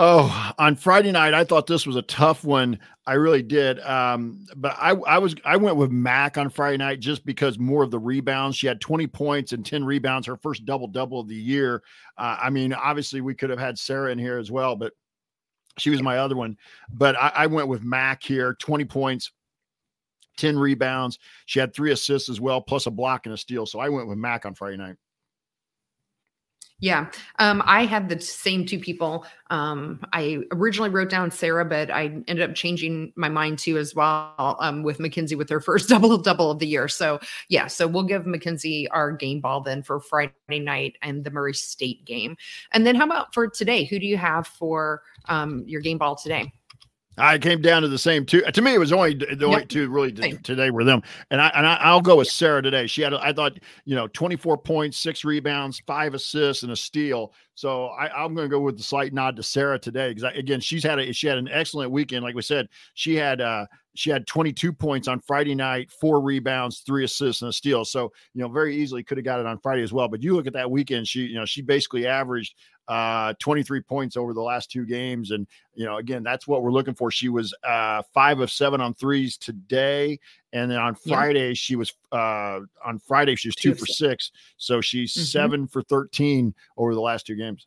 [0.00, 2.78] Oh, on Friday night, I thought this was a tough one.
[3.04, 3.80] I really did.
[3.80, 7.82] Um, but I, I was I went with Mac on Friday night just because more
[7.82, 8.56] of the rebounds.
[8.56, 11.82] She had 20 points and 10 rebounds, her first double double of the year.
[12.16, 14.92] Uh, I mean, obviously we could have had Sara in here as well, but
[15.78, 16.56] she was my other one.
[16.92, 19.32] But I, I went with Mac here, 20 points,
[20.38, 21.18] 10 rebounds.
[21.46, 23.66] She had three assists as well, plus a block and a steal.
[23.66, 24.96] So I went with Mac on Friday night.
[26.80, 27.10] Yeah.
[27.40, 29.26] Um, I had the same two people.
[29.50, 33.96] Um, I originally wrote down Sara, but I ended up changing my mind too as
[33.96, 36.86] well um, with Mackenzie with her first double double of the year.
[36.86, 37.66] So, yeah.
[37.66, 42.04] So we'll give Mackenzie our game ball then for Friday night and the Murray State
[42.04, 42.36] game.
[42.70, 43.84] And then how about for today?
[43.84, 46.52] Who do you have for um, your game ball today?
[47.18, 48.42] I came down to the same two.
[48.42, 49.68] To me, it was only the only yep.
[49.68, 51.02] two really today were them.
[51.30, 52.86] And I and I, will go with Sara today.
[52.86, 56.76] She had I thought you know twenty four points, six rebounds, five assists, and a
[56.76, 57.32] steal.
[57.54, 60.60] So I, am going to go with the slight nod to Sara today because again
[60.60, 62.24] she's had a she had an excellent weekend.
[62.24, 63.66] Like we said, she had uh
[63.98, 67.84] she had 22 points on Friday night, four rebounds, three assists, and a steal.
[67.84, 70.06] So, you know, very easily could have got it on Friday as well.
[70.06, 72.54] But you look at that weekend, she, you know, she basically averaged
[72.88, 75.30] uh, 23 points over the last two games.
[75.30, 77.10] And, you know, again, that's what we're looking for.
[77.10, 80.18] She was uh, five of seven on threes today.
[80.52, 81.54] And then on Friday, yeah.
[81.54, 84.32] she was uh, on Friday, she was two, two for six.
[84.56, 85.24] So she's mm-hmm.
[85.24, 87.66] seven for 13 over the last two games.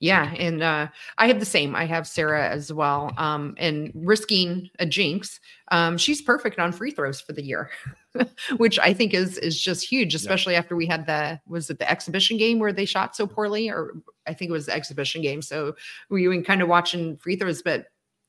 [0.00, 1.74] Yeah, and uh, I have the same.
[1.74, 3.12] I have Sara as well.
[3.16, 7.70] Um, and risking a jinx, um, she's perfect on free throws for the year,
[8.56, 10.58] which I think is is just huge, especially yeah.
[10.58, 13.94] after we had the was it the exhibition game where they shot so poorly, or
[14.26, 15.40] I think it was the exhibition game.
[15.40, 15.74] So
[16.10, 17.86] we were kind of watching free throws, but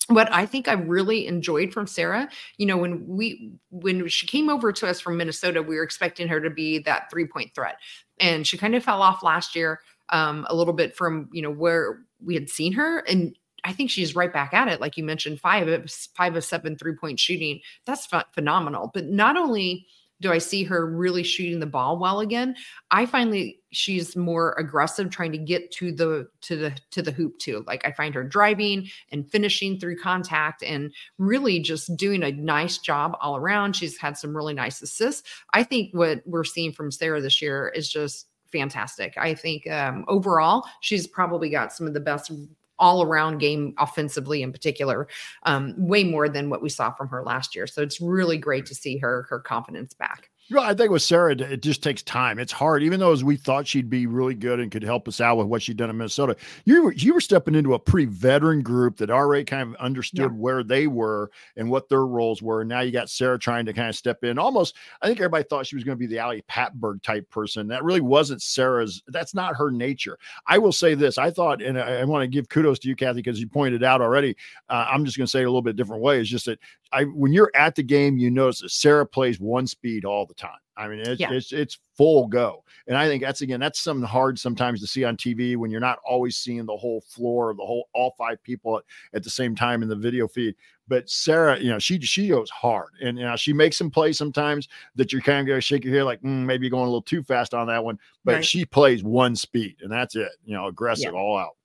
[0.08, 4.49] what I think I really enjoyed from Sara, you know, when we when she came
[4.49, 7.78] over to us from Minnesota, we were expecting her to be that three point threat,
[8.19, 11.52] and she kind of fell off last year um, a little bit from you know
[11.52, 14.80] where we had seen her and I think she's right back at it.
[14.80, 17.60] Like you mentioned, five of five of seven three point shooting.
[17.86, 18.91] That's ph- phenomenal.
[18.94, 19.88] But not only
[20.22, 22.56] do I see her really shooting the ball well again,
[22.91, 27.39] I finally she's more aggressive trying to get to the to the to the hoop
[27.39, 27.63] too.
[27.65, 32.78] Like I find her driving and finishing through contact and really just doing a nice
[32.78, 33.76] job all around.
[33.76, 35.28] She's had some really nice assists.
[35.54, 39.13] I think what we're seeing from Sara this year is just fantastic.
[39.17, 42.31] I think um, overall, she's probably got some of the best
[42.77, 45.08] all around game offensively in particular,
[45.43, 47.67] um, way more than what we saw from her last year.
[47.67, 50.29] So it's really great to see her her confidence back.
[50.51, 52.38] Well, I think with Sara, it just takes time.
[52.38, 55.19] It's hard, even though as we thought she'd be really good and could help us
[55.19, 56.36] out with what she'd done in Minnesota.
[56.65, 60.31] You were you were stepping into a pretty veteran group that already kind of understood
[60.31, 60.38] yeah.
[60.38, 62.62] where they were and what their roles were.
[62.62, 64.38] And now you got Sara trying to kind of step in.
[64.38, 67.67] Almost, I think everybody thought she was going to be the Ali Patberg type person.
[67.67, 69.01] That really wasn't Sara's.
[69.08, 70.19] That's not her nature.
[70.45, 72.95] I will say this: I thought, and I, I want to give kudos to you,
[72.95, 74.36] Kathy, because you pointed out already.
[74.69, 76.19] Uh, I'm just going to say it a little bit different way.
[76.19, 76.60] It's just that
[76.91, 80.34] I, when you're at the game, you notice that Sara plays one speed all the
[80.34, 80.58] time.
[80.78, 81.32] I mean, it's, yeah.
[81.32, 85.06] it's it's full go, and I think that's again that's something hard sometimes to see
[85.06, 88.43] on TV when you're not always seeing the whole floor, of the whole all five
[88.43, 90.54] people at, at the same time in the video feed.
[90.88, 94.17] But Sara, you know, she she goes hard, and you know she makes some plays
[94.17, 96.88] sometimes that you're kind of going to shake your head like mm, maybe going a
[96.88, 97.98] little too fast on that one.
[98.26, 98.45] But right.
[98.45, 100.32] she plays one speed, and that's it.
[100.43, 101.19] You know, aggressive yeah.
[101.19, 101.56] all out.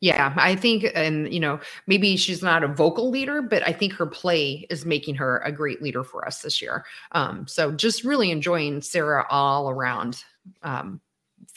[0.00, 3.92] Yeah, I think, and you know, maybe she's not a vocal leader, but I think
[3.94, 6.84] her play is making her a great leader for us this year.
[7.12, 10.22] Um, so just really enjoying Sara all around.
[10.62, 11.00] Um,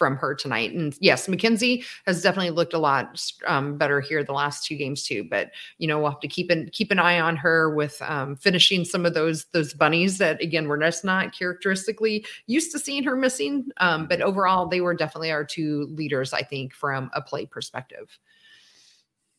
[0.01, 0.73] from her tonight.
[0.73, 5.03] And yes, Mackenzie has definitely looked a lot um, better here the last two games
[5.03, 5.23] too.
[5.29, 8.35] But you know, we'll have to keep an keep an eye on her with um,
[8.35, 13.03] finishing some of those those bunnies that again we're just not characteristically used to seeing
[13.03, 13.67] her missing.
[13.77, 18.17] Um, but overall, they were definitely our two leaders, I think, from a play perspective.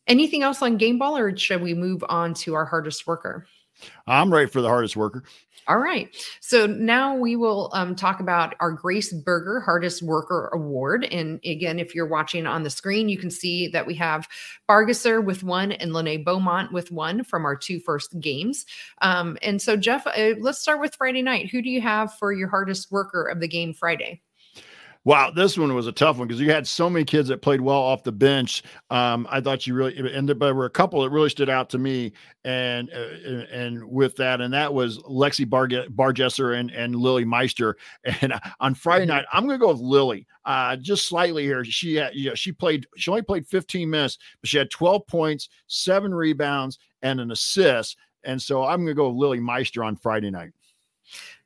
[0.07, 3.47] Anything else on game ball, or should we move on to our hardest worker?
[4.07, 5.23] I'm ready for the hardest worker.
[5.67, 6.13] All right.
[6.41, 11.05] So now we will um, talk about our Grace Berger Hardest Worker Award.
[11.05, 14.27] And again, if you're watching on the screen, you can see that we have
[14.69, 18.65] Bargesser with one and Lenée Beaumont with one from our two first games.
[19.01, 21.49] Um, and so, Jeff, uh, let's start with Friday night.
[21.49, 24.22] Who do you have for your hardest worker of the game Friday?
[25.05, 27.59] Wow, this one was a tough one because you had so many kids that played
[27.59, 28.63] well off the bench.
[28.89, 31.77] Um, I thought you really, and there were a couple that really stood out to
[31.77, 32.13] me,
[32.45, 37.75] and uh, and with that, and that was Lexi Bar- Bargesser and and Lilly Meister.
[38.21, 41.65] And on Friday night, I'm going to go with Lilly, uh, just slightly here.
[41.65, 45.07] She had, you know, she played, she only played 15 minutes, but she had 12
[45.07, 47.97] points, seven rebounds, and an assist.
[48.23, 50.51] And so I'm going to go with Lilly Meister on Friday night.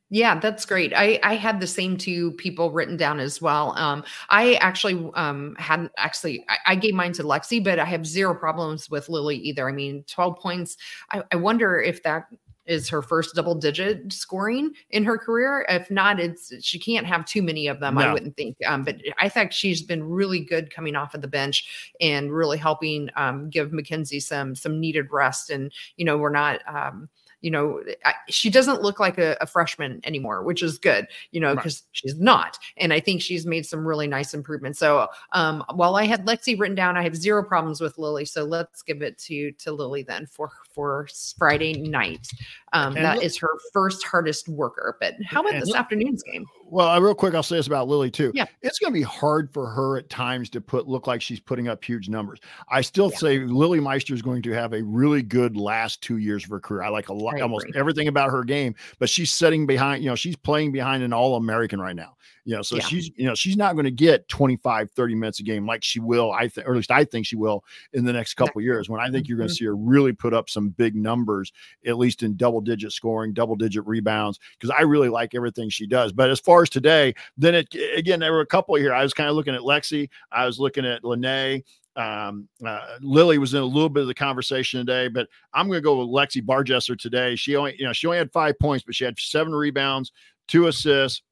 [0.10, 0.94] Yeah, that's great.
[0.96, 3.78] I I had the same two people written down as well.
[3.78, 8.08] Um, I actually um had actually I, I, gave mine to Lexi, but I have
[8.08, 9.68] zero problems with Lilly either.
[9.68, 10.78] I mean, 12 points.
[11.12, 12.28] I, I wonder if that
[12.68, 15.66] is her first double digit scoring in her career.
[15.70, 18.02] If not, it's she can't have too many of them, no.
[18.02, 18.58] I wouldn't think.
[18.66, 22.58] Um, but I think she's been really good coming off of the bench and really
[22.58, 25.50] helping um, give Mackenzie some some needed rest.
[25.50, 27.10] And you know, we're not um,
[27.42, 31.40] you know, I, she doesn't look like a, a, freshman anymore, which is good, you
[31.40, 31.90] know, because right.
[31.92, 32.58] she's not.
[32.78, 34.80] And I think she's made some really nice improvements.
[34.80, 38.26] So um, while I had Lexi written down, I have zero problems with Lilly.
[38.26, 42.28] So let's give it to to Lilly then for for Friday night.
[42.74, 44.98] Um, that is her first hardest worker.
[45.00, 46.46] But how about this afternoon's game?
[46.70, 48.32] Well, uh, real quick, I'll say this about Lilly too.
[48.36, 51.40] Yeah, it's going to be hard for her at times to put look like she's
[51.40, 52.40] putting up huge numbers.
[52.70, 53.18] I still yeah.
[53.18, 56.60] say Lilly Meister is going to have a really good last two years of her
[56.60, 56.84] career.
[56.84, 60.04] I like a lot, almost everything about her game, but she's sitting behind.
[60.04, 62.18] You know, she's playing behind an All American right now.
[62.48, 62.84] You know, so yeah.
[62.84, 66.00] she's, you know, she's not going to get 25, 30 minutes a game like she
[66.00, 68.90] will, I think, or at least I think she will in the next couple years
[68.90, 69.58] when I think you're going to mm-hmm.
[69.58, 71.52] see her really put up some big numbers,
[71.86, 75.88] at least in double digit scoring, double digit rebounds, because I really like everything she
[75.88, 76.14] does.
[76.14, 78.94] But as far as today, then it, again, there were a couple here.
[78.94, 81.64] I was kind of looking at Lexi, I was looking at Lenée,
[81.98, 85.80] um, uh, Lilly was in a little bit of the conversation today, but I'm going
[85.80, 87.36] to go with Lexi Bargesser today.
[87.36, 90.14] She only, you know, she only had five points, but she had seven rebounds,
[90.48, 91.24] two assists,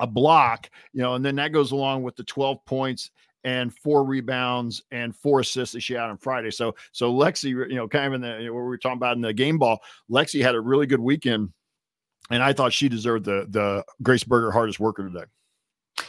[0.00, 3.10] a block, you know, and then that goes along with the 12 points
[3.44, 6.50] and four rebounds and four assists that she had on Friday.
[6.50, 9.22] So, so Lexi, you know, kind of in the what we were talking about in
[9.22, 11.50] the game ball, Lexi had a really good weekend,
[12.30, 15.24] and I thought she deserved the the Grace Berger hardest worker today.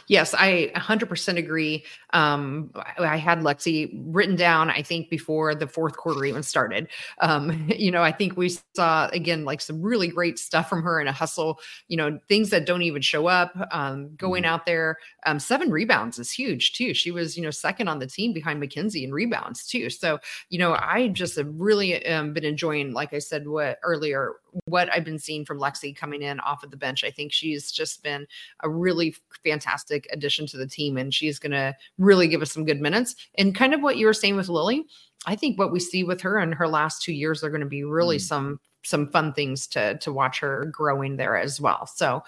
[0.08, 1.84] Yes, I 100% agree.
[2.12, 6.88] Um, I had Lexi written down, I think, before the fourth quarter even started.
[7.20, 11.00] Um, you know, I think we saw, again, like some really great stuff from her
[11.00, 14.52] in a hustle, you know, things that don't even show up, um, going mm-hmm.
[14.52, 14.98] out there.
[15.26, 16.94] Um, seven rebounds is huge, too.
[16.94, 19.90] She was, you know, second on the team behind Mackenzie in rebounds, too.
[19.90, 24.34] So, you know, I just have really um, been enjoying, like I said what earlier,
[24.66, 27.04] what I've been seeing from Lexi coming in off of the bench.
[27.04, 28.26] I think she's just been
[28.62, 32.64] a really fantastic addition to the team, and she's going to really give us some
[32.64, 33.14] good minutes.
[33.36, 34.84] And kind of what you were saying with Lilly,
[35.26, 37.66] I think what we see with her in her last two years are going to
[37.66, 38.22] be really mm.
[38.22, 41.86] some some fun things to to watch her growing there as well.
[41.86, 42.22] So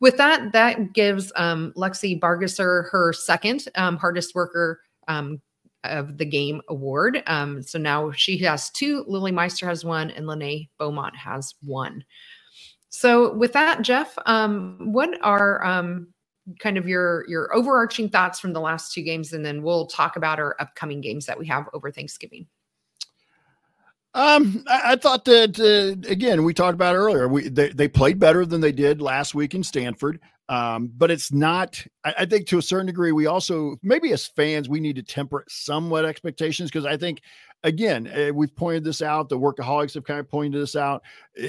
[0.00, 5.42] with that, that gives um, Lexi Bargesser her second um, hardest worker um,
[5.84, 7.22] of the game award.
[7.26, 9.04] Um, so now she has two.
[9.06, 12.04] Lilly Meister has one, and Lenée Beaumont has one.
[12.88, 16.08] So, with that, Jeff, um, what are um,
[16.58, 20.16] kind of your your overarching thoughts from the last two games, and then we'll talk
[20.16, 22.46] about our upcoming games that we have over Thanksgiving.
[24.12, 27.28] Um, I, I thought that uh, again we talked about earlier.
[27.28, 30.20] We they, they played better than they did last week in Stanford.
[30.50, 31.80] Um, but it's not.
[32.04, 35.02] I, I, think to a certain degree, we also maybe as fans we need to
[35.04, 37.20] temper somewhat expectations because I think
[37.62, 39.28] again uh, we've pointed this out.
[39.28, 41.02] The workaholics have kind of pointed this out.
[41.42, 41.46] Uh,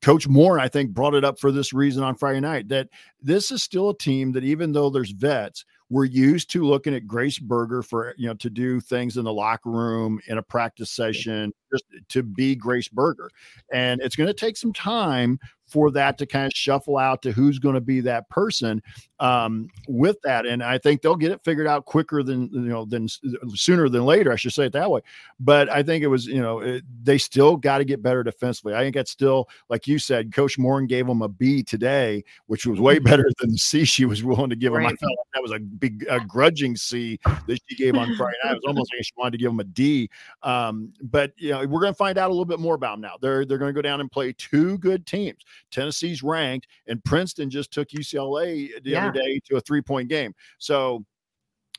[0.00, 2.88] Coach Moren, I think, brought it up for this reason on Friday night that
[3.22, 7.06] this is still a team that even though there's vets, we're used to looking at
[7.06, 10.90] Grace Berger for you know to do things in the locker room in a practice
[10.90, 13.30] session just to be Grace Berger,
[13.72, 17.32] and it's going to take some time for that to kind of shuffle out to
[17.32, 18.82] who's going to be that person
[19.20, 20.46] um, with that.
[20.46, 23.06] And I think they'll get it figured out quicker than, you know, than
[23.54, 24.32] sooner than later.
[24.32, 25.02] I should say it that way.
[25.38, 28.74] But I think it was, you know, it, they still got to get better defensively.
[28.74, 32.66] I think that's still, like you said, Coach Moren gave them a B today, which
[32.66, 34.88] was way better than the C she was willing to give right.
[34.88, 34.92] them.
[34.92, 38.36] I felt like that was a big, a grudging C that she gave on Friday.
[38.44, 40.08] It was almost like she wanted to give them a D.
[40.42, 43.02] Um, but, you know, we're going to find out a little bit more about them
[43.02, 43.16] now.
[43.20, 45.44] They're, they're going to go down and play two good teams.
[45.70, 49.08] Tennessee's ranked, and Princeton just took UCLA the yeah.
[49.08, 50.34] other day to a three point game.
[50.58, 51.04] So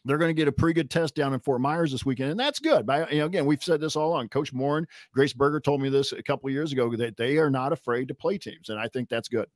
[0.06, 2.40] they're going to get a pretty good test down in Fort Myers this weekend, and
[2.40, 2.86] that's good.
[2.86, 4.30] But you know, again, we've said this all along.
[4.30, 7.50] Coach Moren, Grace Berger told me this a couple of years ago that they are
[7.50, 9.48] not afraid to play teams, and I think that's good.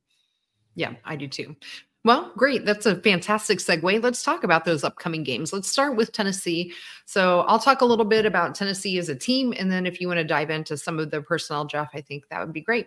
[0.74, 1.56] Yeah, I do too.
[2.04, 2.64] Well, great.
[2.64, 4.00] That's a fantastic segue.
[4.00, 5.52] Let's talk about those upcoming games.
[5.52, 6.72] Let's start with Tennessee.
[7.04, 9.52] So, I'll talk a little bit about Tennessee as a team.
[9.58, 12.28] And then, if you want to dive into some of the personnel, Jeff, I think
[12.30, 12.86] that would be great.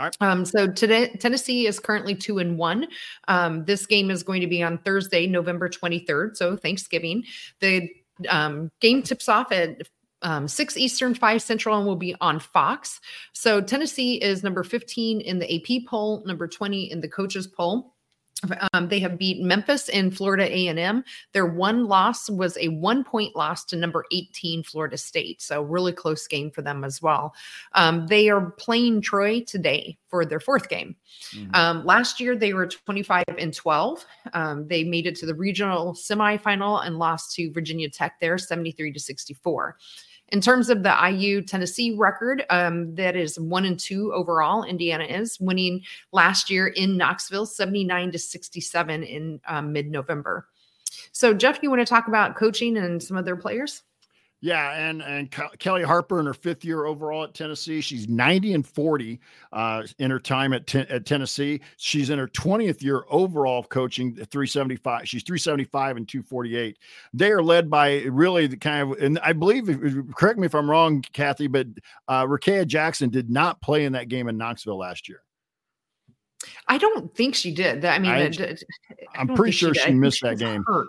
[0.00, 0.16] Right.
[0.20, 2.88] Um, so today, Tennessee is currently two and one.
[3.28, 6.36] Um, this game is going to be on Thursday, November 23rd.
[6.36, 7.24] So Thanksgiving.
[7.60, 7.90] The
[8.28, 9.82] um, game tips off at
[10.22, 13.00] um, 6 Eastern, 5 Central, and will be on Fox.
[13.34, 17.94] So Tennessee is number 15 in the AP poll, number 20 in the coaches poll.
[18.72, 21.04] Um, they have beat Memphis and Florida A&M.
[21.32, 25.42] Their one loss was a one point loss to number 18 Florida State.
[25.42, 27.34] So really close game for them as well.
[27.72, 30.96] Um, they are playing Troy today for their fourth game.
[31.34, 31.54] Mm-hmm.
[31.54, 34.04] Um, last year they were 25 and 12.
[34.34, 38.92] Um, they made it to the regional semifinal and lost to Virginia Tech there 73
[38.92, 39.76] to 64.
[40.32, 44.62] In terms of the IU Tennessee record, um, that is one and two overall.
[44.62, 45.82] Indiana is winning
[46.12, 50.46] last year in Knoxville, 79 to 67 in um, mid November.
[51.12, 53.82] So, Jeff, you want to talk about coaching and some of their players?
[54.42, 58.66] Yeah, and and Kellie Harper in her fifth year overall at Tennessee, she's 90 and
[58.66, 59.20] 40
[59.52, 61.60] uh, in her time at, ten, at Tennessee.
[61.76, 65.06] She's in her 20th year overall of coaching, 375.
[65.06, 66.78] She's 375 and 248.
[67.12, 69.66] They are led by really the kind of, and I believe,
[70.16, 71.66] correct me if I'm wrong, Kathy, but
[72.08, 75.22] uh, Rickea Jackson did not play in that game in Knoxville last year.
[76.66, 77.84] I don't think she did.
[77.84, 78.30] I mean, I,
[79.16, 80.64] am pretty sure she, she missed that game.
[80.66, 80.88] Hurt.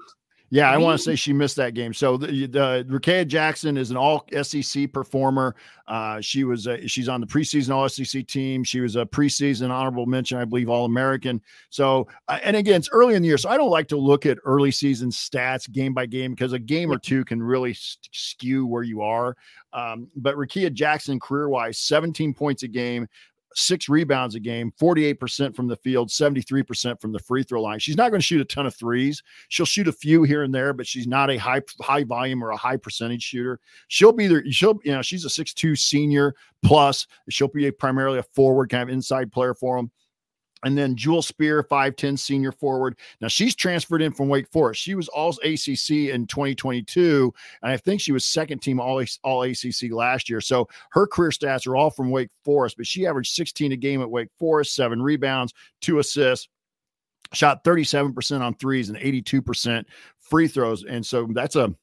[0.54, 1.94] Yeah, I want to say she missed that game.
[1.94, 5.56] So the, the Rickea Jackson is an all SEC performer.
[5.88, 8.66] Uh, she was a, she's on the preseason All SEC team.
[8.66, 11.42] She was a preseason honorable mention, I believe, All American.
[11.70, 14.26] So uh, and again, it's early in the year, so I don't like to look
[14.26, 18.66] at early season stats game by game because a game or two can really skew
[18.66, 19.38] where you are.
[19.72, 23.08] Um, but Rickea Jackson, career wise, 17 points a game,
[23.56, 27.80] six rebounds a game, 48% from the field, 73% from the free throw line.
[27.80, 29.22] She's not going to shoot a ton of threes.
[29.50, 32.52] She'll shoot a few here and there, but she's not a high high volume or
[32.52, 33.60] a high percentage shooter.
[33.88, 34.44] She'll be there.
[34.52, 37.08] She'll, you know, she's a six-two senior plus.
[37.30, 39.92] She'll be a, primarily a forward kind of inside player for them.
[40.64, 42.98] And then Jewel Spear, 5'10 senior forward.
[43.20, 44.82] Now she's transferred in from Wake Forest.
[44.82, 47.34] She was all ACC in 2022.
[47.64, 50.42] And I think she was second team all, all ACC last year.
[50.42, 54.02] So her career stats are all from Wake Forest, but she averaged 16 a game
[54.02, 56.48] at Wake Forest, seven rebounds, two assists,
[57.34, 59.86] shot 37% on threes and 82%
[60.20, 60.84] free throws.
[60.84, 61.74] And so that's a,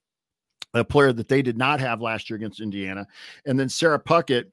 [0.74, 3.06] a player that they did not have last year against Indiana.
[3.46, 4.44] And then Sara Puckett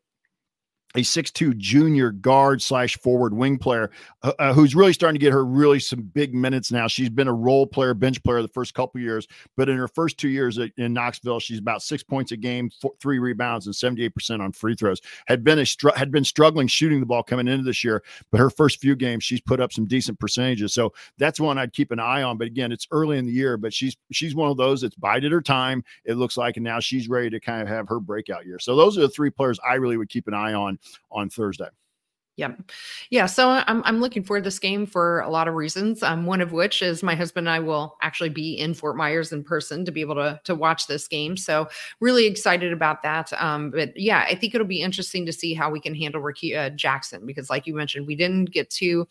[0.95, 3.91] a six-two junior guard slash forward wing player
[4.23, 6.87] uh, uh, who's really starting to get her really some big minutes now.
[6.87, 9.27] She's been a role player, bench player the first couple years,
[9.57, 12.93] but in her first two years in Knoxville, she's about six points a game, four,
[12.99, 15.01] three rebounds, and seventy-eight percent on free throws.
[15.27, 15.65] Had been a
[15.97, 19.23] had been struggling shooting the ball coming into this year, but her first few games,
[19.23, 20.73] she's put up some decent percentages.
[20.73, 22.37] So that's one I'd keep an eye on.
[22.37, 25.31] But again, it's early in the year, but she's she's one of those that's bided
[25.31, 25.83] her time.
[26.05, 28.59] It looks like, and now she's ready to kind of have her breakout year.
[28.59, 30.79] So those are the three players I really would keep an eye on
[31.11, 31.69] on Thursday.
[32.37, 32.69] Yep.
[33.11, 33.27] Yeah.
[33.27, 36.03] So I'm I'm looking forward to this game for a lot of reasons.
[36.03, 39.31] Um, one of which is my husband and I will actually be in Fort Myers
[39.31, 41.37] in person to be able to to watch this game.
[41.37, 41.69] So
[42.01, 43.31] really excited about that.
[43.41, 46.75] Um, but yeah, I think it'll be interesting to see how we can handle Rickea
[46.75, 49.07] Jackson because, like you mentioned, we didn't get to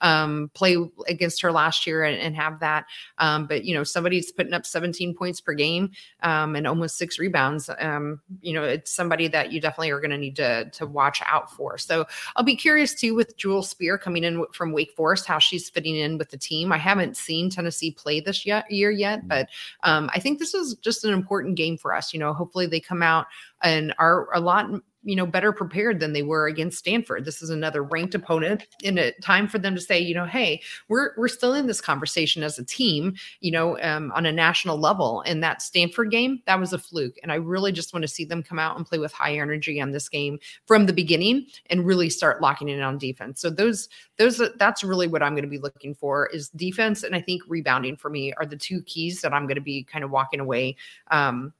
[0.00, 0.76] um, play
[1.06, 2.86] against her last year and, and have that.
[3.18, 5.90] Um, but you know, somebody's putting up 17 points per game
[6.22, 7.70] um, and almost six rebounds.
[7.78, 11.20] Um, you know, it's somebody that you definitely are going to need to to watch
[11.26, 11.78] out for.
[11.78, 15.68] So I'll be curious too with Jewel Spear coming in from Wake Forest, how she's
[15.68, 16.72] fitting in with the team.
[16.72, 19.28] I haven't seen Tennessee play this yet, year yet, mm.
[19.28, 19.48] but
[19.82, 22.12] um, I think this is just an important game for us.
[22.12, 23.26] You know, hopefully they come out
[23.62, 24.70] and are a lot
[25.02, 27.24] you know better prepared than they were against Stanford.
[27.24, 30.60] This is another ranked opponent in a time for them to say, you know, hey,
[30.88, 34.78] we're we're still in this conversation as a team, you know, um, on a national
[34.78, 35.22] level.
[35.26, 37.16] And that Stanford game, that was a fluke.
[37.22, 39.80] And I really just want to see them come out and play with high energy
[39.80, 43.40] on this game from the beginning and really start locking in on defense.
[43.40, 47.14] So those those that's really what I'm going to be looking for is defense and
[47.14, 50.04] I think rebounding for me are the two keys that I'm going to be kind
[50.04, 50.76] of walking away
[51.10, 51.52] um,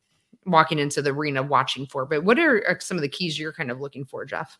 [0.50, 2.06] walking into the arena watching for.
[2.06, 4.58] But what are, are some of the keys you're kind of looking for, Jeff?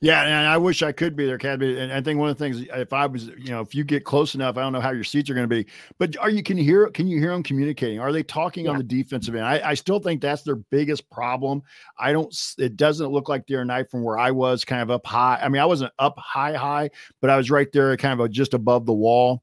[0.00, 1.78] Yeah, and I wish I could be there, Kathy.
[1.78, 4.04] And I think one of the things, if I was, you know, if you get
[4.04, 5.66] close enough, I don't know how your seats are going to be,
[5.98, 7.98] but are you can you hear can you hear them communicating?
[7.98, 8.72] Are they talking yeah.
[8.72, 9.44] on the defensive end?
[9.44, 11.62] I, I still think that's their biggest problem.
[11.98, 12.34] I don't.
[12.58, 15.40] It doesn't look like the other night from where I was, kind of up high.
[15.42, 18.28] I mean, I wasn't up high high, but I was right there, kind of uh,
[18.28, 19.42] just above the wall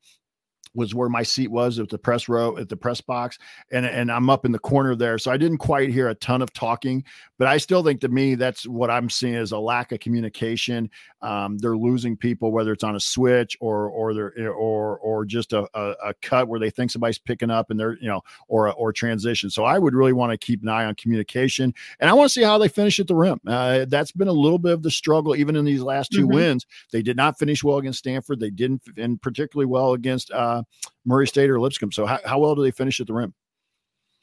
[0.73, 3.37] was where my seat was at the press row at the press box
[3.71, 6.41] and and I'm up in the corner there so I didn't quite hear a ton
[6.41, 7.03] of talking
[7.37, 10.89] but I still think to me that's what I'm seeing is a lack of communication.
[11.21, 15.25] Um, they're losing people whether it's on a switch or or they're eh, or or
[15.25, 18.21] just a, a, a, cut where they think somebody's picking up and they're you know
[18.47, 22.09] or or transition so I would really want to keep an eye on communication and
[22.09, 23.39] I want to see how they finish at the rim.
[23.47, 26.35] Uh, that's been a little bit of the struggle even in these last 2 mm-hmm.
[26.35, 26.65] wins.
[26.91, 28.39] They did not finish well against Stanford.
[28.39, 30.63] They didn't and particularly well against uh,
[31.05, 31.91] Murray State or Lipscomb.
[31.91, 33.33] So how, how well do they finish at the rim?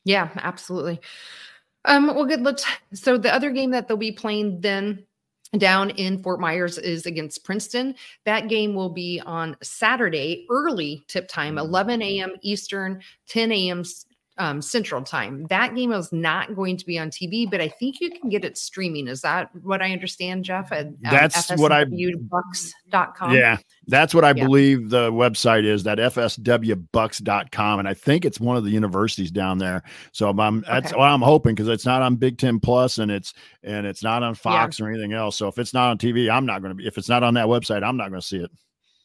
[0.04, 1.00] Yeah, absolutely.
[1.84, 2.42] Um, well, good.
[2.42, 2.64] Let's.
[2.92, 5.04] So the other game that they'll be playing then
[5.58, 7.94] down in Fort Myers is against Princeton.
[8.24, 11.60] That game will be on Saturday, early tip time, mm.
[11.60, 12.32] 11 a.m.
[12.42, 13.84] Eastern, 10 a.m
[14.38, 15.46] um, Central Time.
[15.48, 18.44] That game is not going to be on TV, but I think you can get
[18.44, 19.08] it streaming.
[19.08, 20.72] Is that what I understand, Jeff?
[20.72, 23.34] At, um, that's what I bucks.com.
[23.34, 23.56] Yeah,
[23.86, 24.44] that's what I yeah.
[24.44, 27.78] believe the website is that fswbucs.com.
[27.78, 29.82] And I think it's one of the universities down there.
[30.12, 30.98] So I'm that's okay.
[30.98, 33.32] what I'm hoping because it's not on Big Ten Plus and it's
[33.62, 34.86] and it's not on Fox yeah.
[34.86, 35.36] or anything else.
[35.36, 37.34] So if it's not on TV, I'm not going to be if it's not on
[37.34, 38.50] that website, I'm not going to see it.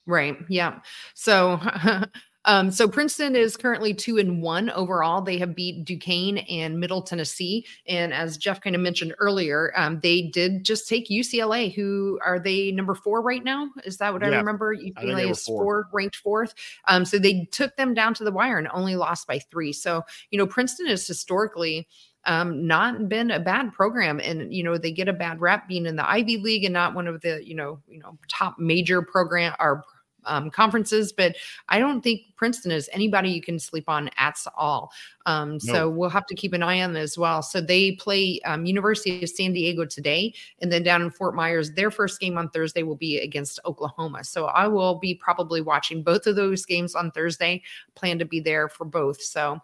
[0.05, 0.35] Right.
[0.49, 0.79] Yeah.
[1.13, 1.59] So
[2.45, 5.21] Um, so Princeton is currently two and one overall.
[5.21, 7.65] They have beat Duquesne and Middle Tennessee.
[7.87, 12.39] And as Jeff kind of mentioned earlier, um, they did just take UCLA, who are
[12.39, 13.69] they number four right now?
[13.85, 14.29] Is that what yeah.
[14.29, 14.75] I remember?
[14.75, 15.63] UCLA is four.
[15.63, 16.53] four, ranked fourth.
[16.87, 19.73] Um, so they took them down to the wire and only lost by three.
[19.73, 21.87] So, you know, Princeton is historically
[22.25, 25.87] um, not been a bad program and you know they get a bad rap being
[25.87, 29.01] in the ivy league and not one of the you know you know top major
[29.01, 29.83] program or
[30.25, 31.35] um, conferences, but
[31.69, 34.91] I don't think Princeton is anybody you can sleep on at all.
[35.25, 37.43] Um, so we'll have to keep an eye on as well.
[37.43, 41.71] So they play um, University of San Diego today, and then down in Fort Myers,
[41.73, 44.23] their first game on Thursday will be against Oklahoma.
[44.23, 47.61] So I will be probably watching both of those games on Thursday.
[47.95, 49.21] Plan to be there for both.
[49.21, 49.59] So.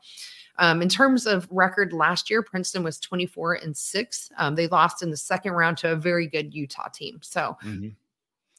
[0.60, 4.32] Um, in terms of record last year, Princeton was 24 and six.
[4.40, 7.20] Um, they lost in the second round to a very good Utah team.
[7.22, 7.90] So mm-hmm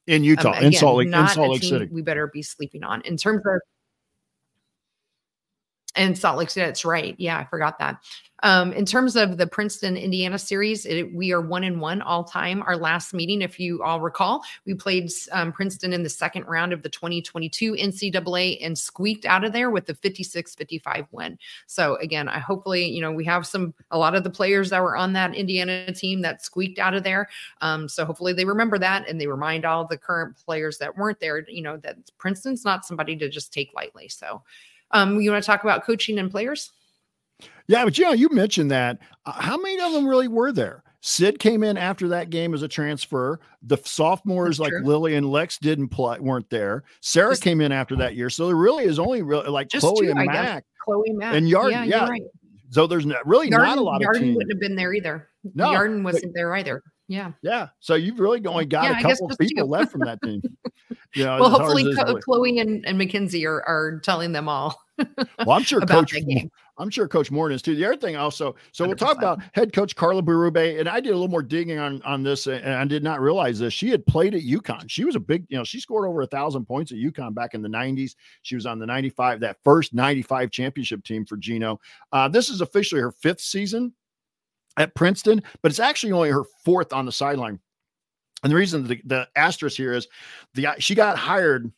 [0.08, 1.88] in Utah, um, again, in Salt Lake, in Salt Lake City.
[1.92, 3.60] We better be sleeping on in terms of
[5.98, 6.64] and Salt Lake City.
[6.64, 7.14] That's right.
[7.18, 8.00] Yeah, I forgot that.
[8.44, 12.22] Um, in terms of the Princeton Indiana series, it, we are one and one all
[12.22, 12.62] time.
[12.62, 16.72] Our last meeting, if you all recall, we played um, Princeton in the second round
[16.72, 21.36] of the 2022 NCAA and squeaked out of there with the 56 55 win.
[21.66, 24.82] So, again, I hopefully, you know, we have some, a lot of the players that
[24.82, 27.28] were on that Indiana team that squeaked out of there.
[27.60, 31.18] Um, so, hopefully, they remember that and they remind all the current players that weren't
[31.18, 34.06] there, you know, that Princeton's not somebody to just take lightly.
[34.06, 34.42] So,
[34.90, 36.72] um, you want to talk about coaching and players?
[37.66, 38.98] Yeah, but yeah, you mentioned that.
[39.26, 40.82] Uh, how many of them really were there?
[41.00, 43.38] Sid came in after that game as a transfer.
[43.62, 44.72] The sophomores like.
[44.82, 46.84] Lilly and Lex didn't play, weren't there.
[47.00, 50.06] Sara just, came in after that year, so there really is only really like Chloe
[50.06, 51.70] two, and Mac, Chloe Mac, and Yard.
[51.70, 52.08] Yeah, yeah.
[52.08, 52.22] Right.
[52.70, 54.36] so there's not, really Yarden, not a lot Yarden of teams.
[54.36, 55.28] wouldn't have been there either.
[55.54, 56.82] No, Yarden wasn't there either.
[57.08, 57.32] Yeah.
[57.42, 57.68] Yeah.
[57.80, 60.42] So you've really only got yeah, a couple of people left from that team.
[61.14, 64.78] You know, well, hopefully Chloe and, and Mackenzie are, are telling them all.
[64.98, 66.14] well, I'm sure Coach
[66.78, 67.74] I'm sure Coach Moren is too.
[67.74, 71.00] The other thing also, so we will talk about head coach Carla Berube, and I
[71.00, 73.72] did a little more digging on on this, and I did not realize this.
[73.72, 74.84] She had played at UConn.
[74.88, 77.54] She was a big, you know, she scored over a thousand points at UConn back
[77.54, 78.14] in the 90s.
[78.42, 81.80] She was on the 95, that first 95 championship team for Gino.
[82.12, 83.94] Uh, this is officially her fifth season
[84.78, 87.58] at Princeton, but it's actually only her fourth on the sideline.
[88.42, 90.06] And the reason the, the asterisk here is
[90.54, 91.70] the she got hired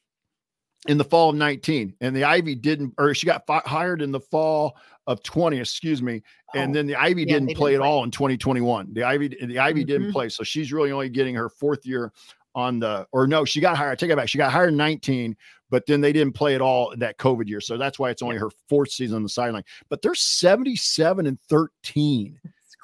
[0.89, 4.11] in the fall of 19 and the ivy didn't or she got fi- hired in
[4.11, 4.77] the fall
[5.07, 6.23] of 20 excuse me.
[6.55, 7.89] And oh, then the ivy yeah, didn't play didn't at play.
[7.89, 9.89] all in 2021 the ivy the ivy mm-hmm.
[9.89, 10.29] didn't play.
[10.29, 12.13] So she's really only getting her fourth year
[12.55, 14.29] on the or no she got hired I take it back.
[14.29, 15.37] She got hired in 19
[15.71, 17.61] but then they didn't play at all that covid year.
[17.63, 19.65] So that's why it's only her fourth season on the sideline.
[19.89, 22.39] But they're 77 and 13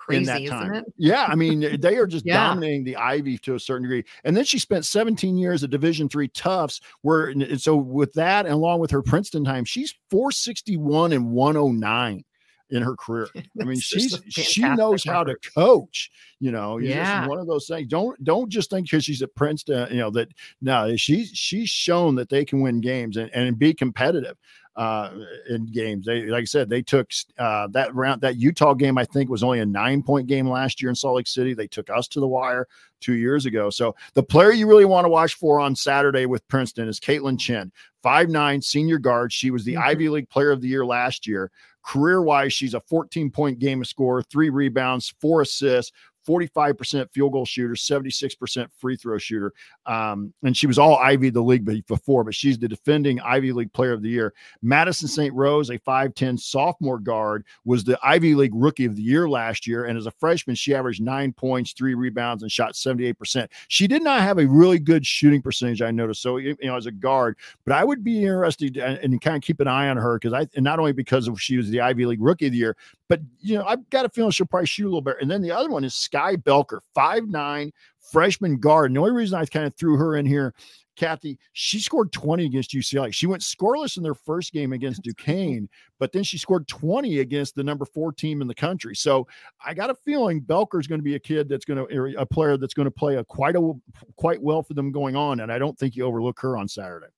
[0.07, 0.85] crazy, in that time.
[0.97, 2.49] Yeah, I mean, eh, they are just yeah.
[2.49, 4.05] dominating the Ivy to a certain degree.
[4.25, 8.47] And then she spent 17 years at Division three Tufts, where and so with that,
[8.47, 12.25] and along with her Princeton time, she's 461 and 109
[12.71, 13.29] in her career.
[13.61, 16.11] I mean, she's she knows how to coach.
[16.41, 17.27] You know, yeah.
[17.27, 17.89] one of those things.
[17.89, 20.29] Don't don't just think because she's at Princeton, you know, that
[20.61, 24.37] no, she's she's shown that they can win games and, and be competitive
[24.77, 25.11] uh,
[25.49, 26.07] in games.
[26.07, 28.21] They, like I said, they took uh, that round.
[28.21, 31.17] That Utah game, I think, was only a nine point game last year in Salt
[31.17, 31.55] Lake City.
[31.55, 32.67] They took us to the wire
[33.01, 33.71] two years ago.
[33.71, 37.39] So the player you really want to watch for on Saturday with Princeton is Kaitlyn
[37.39, 37.73] Chen,
[38.03, 39.33] five nine senior guard.
[39.33, 39.89] She was the mm-hmm.
[39.89, 41.51] Ivy League Player of the Year last year.
[41.83, 45.93] Career wise, she's a 14 point game score, three rebounds, four assists,
[46.27, 49.53] 45% field goal shooter, 76% free throw shooter.
[49.87, 53.73] Um, and she was all Ivy the league before, but she's the defending Ivy League
[53.73, 54.35] player of the year.
[54.63, 55.33] Madison St.
[55.35, 59.85] Rose, a 5'10 sophomore guard, was the Ivy League rookie of the year last year.
[59.85, 63.49] And as a freshman, she averaged nine points, three rebounds, and shot 78%.
[63.69, 66.23] She did not have a really good shooting percentage, I noticed.
[66.23, 69.43] So, you know, as a guard, but I would be interested and, and kind of
[69.43, 71.81] keep an eye on her because I, and not only because of she was the
[71.81, 72.77] Ivy League rookie of the year,
[73.09, 75.17] but, you know, I've got a feeling she'll probably shoot a little bit.
[75.21, 77.73] And then the other one is Skye Belker, five nine
[78.11, 78.91] freshman guard.
[78.91, 80.55] And the only reason I kind of threw her in here,
[80.97, 83.13] Kathy, she scored 20 against UCLA.
[83.13, 87.55] She went scoreless in their first game against Duquesne, but then she scored 20 against
[87.55, 88.97] the number four team in the country.
[88.97, 89.27] So
[89.65, 92.57] I got a feeling Belker's going to be a kid that's going to a player
[92.57, 93.73] that's going to play a quite a
[94.17, 95.41] quite well for them going on.
[95.41, 97.09] And I don't think you overlook her on Saturday.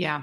[0.00, 0.22] Yeah.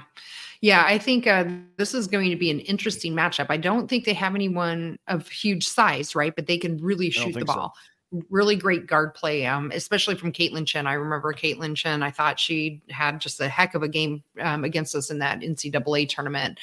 [0.60, 1.44] Yeah, I think uh,
[1.76, 3.46] this is going to be an interesting matchup.
[3.48, 6.34] I don't think they have anyone of huge size, right?
[6.34, 7.74] But they can really shoot the ball.
[7.76, 10.86] So really great guard play, um, especially from Kaitlyn Chen.
[10.86, 12.02] I remember Kaitlyn Chen.
[12.02, 15.40] I thought she had just a heck of a game um, against us in that
[15.40, 16.58] NCAA tournament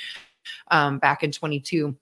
[0.71, 1.95] um, back in 22.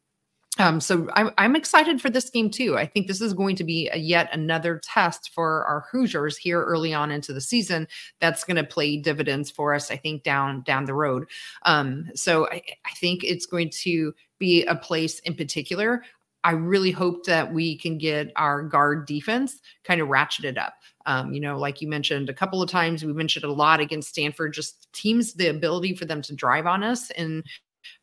[0.60, 2.78] Um, so I'm, I'm excited for this game too.
[2.78, 6.64] I think this is going to be a yet another test for our Hoosiers here
[6.64, 7.88] early on into the season.
[8.20, 11.28] That's going to play dividends for us, I think, down down the road.
[11.64, 16.04] Um, so I, I think it's going to be a place in particular
[16.43, 20.74] I really hope that we can get our guard defense kind of ratcheted up.
[21.06, 24.10] Um, you know, like you mentioned a couple of times, we mentioned a lot against
[24.10, 27.12] Stanford, just teams, the ability for them to drive on us.
[27.12, 27.43] And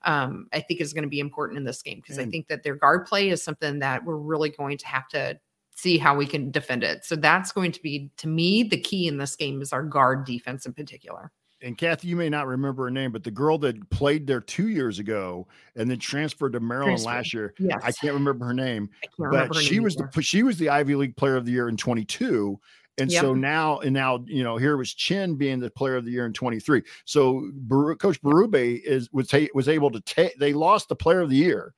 [0.03, 2.63] um, I think is going to be important in this game because I think that
[2.63, 5.39] their guard play is something that we're really going to have to
[5.75, 7.05] see how we can defend it.
[7.05, 10.27] So that's going to be, to me, the key in this game is our guard
[10.27, 13.91] defense in particular and Kathy, you may not remember her name, but the girl that
[13.91, 17.11] played there two years ago and then transferred to Maryland transferred.
[17.11, 17.55] last year.
[17.59, 17.81] Yes.
[17.83, 20.11] I can't remember her name, but she was either.
[20.15, 22.59] the she was the Ivy League Player of the Year in 22.
[23.01, 23.23] And yep.
[23.23, 26.27] so now, and now, you know, here was Chen being the player of the year
[26.27, 26.83] in 23.
[27.05, 30.39] So Bar- Coach Berube is was ta- was able to take.
[30.39, 31.75] They lost the player of the year,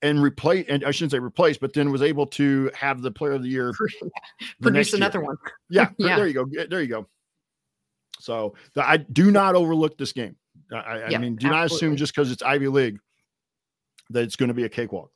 [0.00, 0.66] and replace.
[0.68, 3.48] And I shouldn't say replace, but then was able to have the player of the
[3.48, 3.72] year
[4.62, 5.26] produce another year.
[5.26, 5.36] one.
[5.70, 6.46] Yeah, yeah, there you go.
[6.68, 7.06] There you go.
[8.20, 10.36] So the, I do not overlook this game.
[10.72, 11.50] I, I mean, do absolutely.
[11.50, 12.98] not assume just because it's Ivy League
[14.10, 15.10] that it's going to be a cakewalk.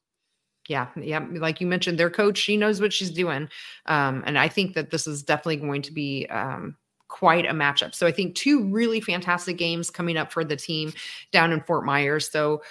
[0.69, 1.25] Yeah, yeah.
[1.31, 3.49] Like you mentioned, their coach, she knows what she's doing,
[3.87, 6.77] um, and I think that this is definitely going to be um,
[7.09, 7.95] quite a matchup.
[7.95, 10.93] So I think two really fantastic games coming up for the team
[11.31, 12.31] down in Fort Myers.
[12.31, 12.63] So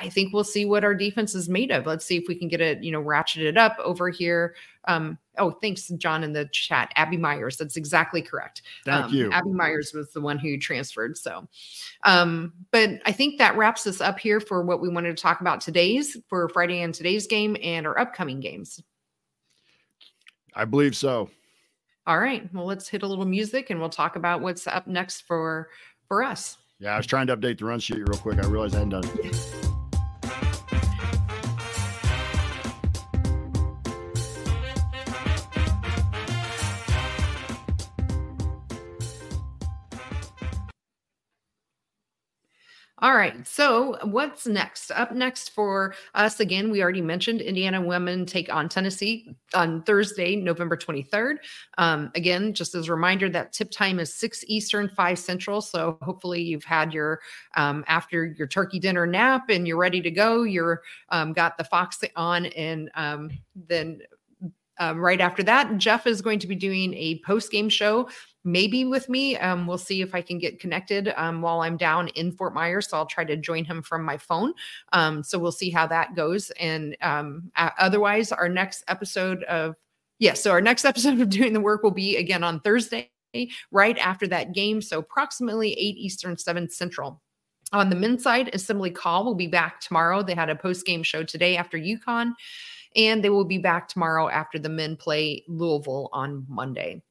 [0.00, 1.86] I think we'll see what our defense is made of.
[1.86, 4.54] Let's see if we can get it, you know, ratcheted up over here.
[4.88, 6.92] Um, oh, thanks, John, in the chat.
[6.96, 7.56] Abby Meyers.
[7.56, 8.62] That's exactly correct.
[8.84, 9.30] Thank um, you.
[9.32, 11.16] Abby Meyers was the one who transferred.
[11.16, 11.46] So,
[12.04, 15.40] um, but I think that wraps us up here for what we wanted to talk
[15.40, 18.82] about today's for Friday and today's game and our upcoming games.
[20.54, 21.30] I believe so.
[22.06, 22.48] All right.
[22.54, 25.68] Well, let's hit a little music and we'll talk about what's up next for
[26.06, 26.58] for us.
[26.78, 28.38] Yeah, I was trying to update the run sheet real quick.
[28.38, 29.62] I realized I hadn't done it.
[43.00, 43.46] All right.
[43.46, 44.90] So, what's next?
[44.90, 50.34] Up next for us again, we already mentioned Indiana women take on Tennessee on Thursday,
[50.34, 51.36] November 23rd.
[51.76, 55.60] Um, again, just as a reminder, that tip time is 6 Eastern, 5 Central.
[55.60, 57.20] So, hopefully, you've had your
[57.54, 60.44] um, after your turkey dinner nap and you're ready to go.
[60.44, 60.80] You're
[61.10, 64.00] um, got the Fox on, and um, then
[64.78, 68.08] um, right after that, Jeff is going to be doing a post game show
[68.46, 69.36] maybe with me.
[69.36, 72.88] Um, we'll see if I can get connected um, while I'm down in Fort Myers.
[72.88, 74.54] So I'll try to join him from my phone.
[74.92, 76.50] Um, so we'll see how that goes.
[76.52, 79.74] And um, otherwise, our next episode of,
[80.20, 83.10] yes, yeah, so our next episode of Doing the Work will be again on Thursday,
[83.72, 84.80] right after that game.
[84.80, 87.20] So approximately 8 Eastern, 7 Central.
[87.72, 90.22] On the men's side, Assembly Call will be back tomorrow.
[90.22, 92.32] They had a post game show today after UConn,
[92.94, 97.02] and they will be back tomorrow after the men play Louisville on Monday.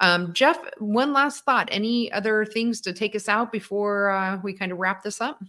[0.00, 1.68] Um, Jeff, one last thought.
[1.70, 5.42] Any other things to take us out before uh, we kind of wrap this up?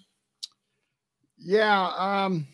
[1.37, 1.91] Yeah.
[1.97, 2.47] Um,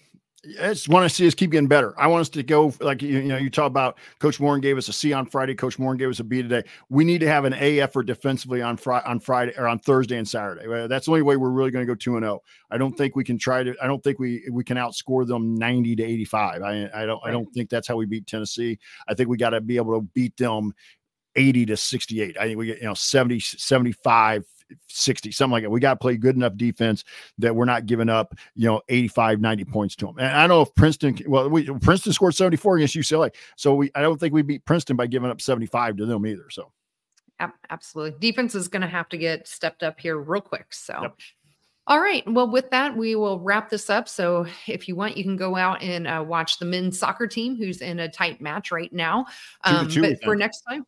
[0.62, 2.00] I just want to see us keep getting better.
[2.00, 3.98] I want us to go like you, you know you talk about.
[4.20, 5.56] Coach Moren gave us a C on Friday.
[5.56, 6.64] Coach Moren gave us a B today.
[6.90, 10.18] We need to have an A effort defensively on Friday, on Friday or on Thursday
[10.18, 10.88] and Saturday.
[10.88, 12.42] That's the only way we're really going to go two and zero.
[12.44, 12.76] Oh.
[12.76, 13.76] I don't think we can try to.
[13.82, 16.62] I don't think we we can outscore them ninety to eighty five.
[16.62, 18.78] I I don't I don't think that's how we beat Tennessee.
[19.08, 20.74] I think we got to be able to beat them
[21.36, 22.38] 80 to 68.
[22.40, 24.46] I think we get, you know, 70, 75,
[24.88, 25.70] 60, something like that.
[25.70, 27.04] We got to play good enough defense
[27.38, 30.16] that we're not giving up, you know, 85, 90 points to them.
[30.18, 33.32] And I don't know if Princeton, well, we, Princeton scored 74 against UCLA.
[33.56, 36.50] So we, I don't think we beat Princeton by giving up 75 to them either.
[36.50, 36.72] So,
[37.70, 38.18] absolutely.
[38.20, 40.68] Defense is going to have to get stepped up here real quick.
[40.72, 41.16] So, yep.
[41.88, 42.24] All right.
[42.26, 44.10] Well, with that, we will wrap this up.
[44.10, 47.56] So, if you want, you can go out and uh, watch the men's soccer team,
[47.56, 49.28] who's in a tight match right now.
[49.64, 50.84] Um, but for next time,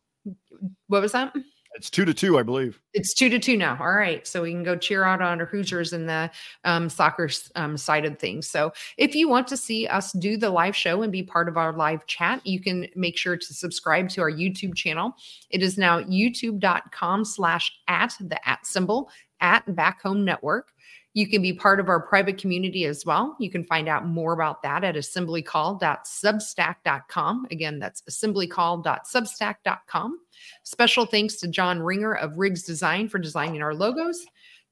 [0.86, 1.34] what was that?
[1.74, 2.80] It's two to two, I believe.
[2.92, 3.76] It's two to two now.
[3.78, 4.26] All right.
[4.26, 6.30] So we can go cheer out on our Hoosiers in the
[6.64, 8.48] um, soccer um, side of things.
[8.48, 11.56] So if you want to see us do the live show and be part of
[11.56, 15.12] our live chat, you can make sure to subscribe to our YouTube channel.
[15.50, 19.10] It is now youtube.com slash at the at symbol
[19.40, 20.72] at back home network.
[21.18, 23.34] You can be part of our private community as well.
[23.40, 27.46] You can find out more about that at assemblycall.substack.com.
[27.50, 30.18] Again, that's assemblycall.substack.com.
[30.62, 34.24] Special thanks to John Ringer of Riggs Design for designing our logos.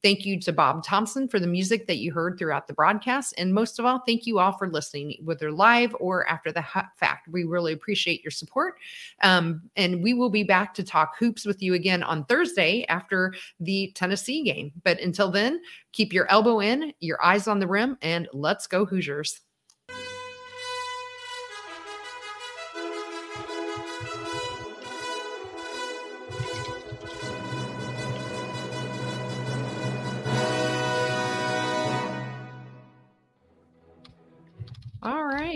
[0.02, 3.34] Thank you to Bob Thompson for the music that you heard throughout the broadcast.
[3.38, 6.64] And most of all, thank you all for listening, whether live or after the
[6.96, 7.28] fact.
[7.28, 8.76] We really appreciate your support.
[9.22, 13.34] Um, and we will be back to talk hoops with you again on Thursday after
[13.58, 14.72] the Tennessee game.
[14.84, 15.60] But until then,
[15.92, 19.40] keep your elbow in, your eyes on the rim, and let's go, Hoosiers.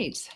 [0.00, 0.28] Right.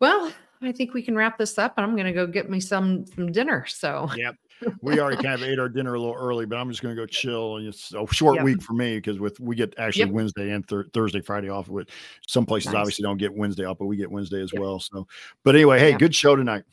[0.00, 0.32] Well,
[0.62, 1.74] I think we can wrap this up.
[1.76, 3.66] I'm going to go get me some some dinner.
[3.66, 4.34] So, yep.
[4.80, 7.00] We already kind of ate our dinner a little early, but I'm just going to
[7.00, 7.56] go chill.
[7.56, 8.44] And it's a short yep.
[8.44, 10.12] week for me because with we get actually yep.
[10.12, 11.68] Wednesday and th- Thursday, Friday off.
[11.68, 11.88] With
[12.26, 12.80] some places nice.
[12.80, 14.62] obviously don't get Wednesday off, but we get Wednesday as yep.
[14.62, 14.80] well.
[14.80, 15.06] So,
[15.44, 16.64] but anyway, hey, good show tonight.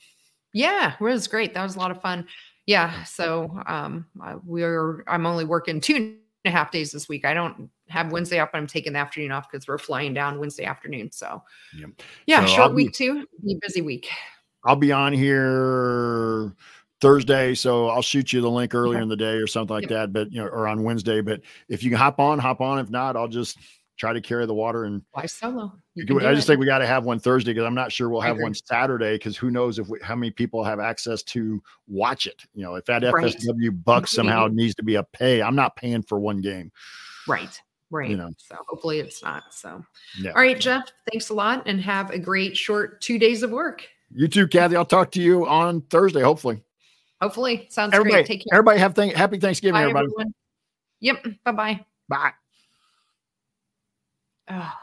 [0.54, 1.54] Yeah, it was great.
[1.54, 2.26] That was a lot of fun.
[2.66, 3.04] Yeah.
[3.04, 4.06] So, um,
[4.46, 7.26] we're I'm only working two and a half days this week.
[7.26, 10.40] I don't have Wednesday off, but I'm taking the afternoon off because we're flying down
[10.40, 11.12] Wednesday afternoon.
[11.12, 11.42] So,
[11.78, 11.90] yep.
[12.26, 13.28] yeah, so short I'll week be, too.
[13.46, 14.10] Be busy week.
[14.66, 16.54] I'll be on here
[17.02, 19.04] Thursday, so I'll shoot you the link earlier okay.
[19.04, 19.90] in the day or something like yep.
[19.90, 20.14] that.
[20.14, 21.22] But you know, or on Wednesday.
[21.22, 22.80] But if you can hop on, hop on.
[22.80, 23.58] If not, I'll just
[23.98, 25.74] try to carry the water and why solo.
[25.98, 26.48] I just it.
[26.48, 29.16] think we got to have one Thursday because I'm not sure we'll have one Saturday
[29.16, 32.44] because who knows if we, how many people have access to watch it.
[32.56, 33.26] You know, if that right.
[33.26, 36.72] FSW buck somehow needs to be a pay, I'm not paying for one game.
[37.28, 37.62] Right.
[37.92, 38.10] Right.
[38.10, 38.32] You know.
[38.38, 39.54] So hopefully it's not.
[39.54, 39.86] So,
[40.20, 40.32] yeah.
[40.32, 43.88] all right, Jeff, thanks a lot and have a great short two days of work.
[44.12, 44.76] You too, Kathy.
[44.76, 46.64] I'll talk to you on Thursday, hopefully.
[47.22, 47.68] Hopefully.
[47.70, 48.26] Sounds everybody, great.
[48.26, 48.58] Take care.
[48.58, 50.08] Everybody have th- happy Thanksgiving, Bye, everybody.
[50.08, 50.34] Everyone.
[51.02, 51.26] Yep.
[51.46, 51.86] Bye-bye.
[52.10, 52.32] Bye.
[54.50, 54.74] Oh.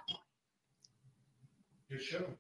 [1.91, 2.40] Good show.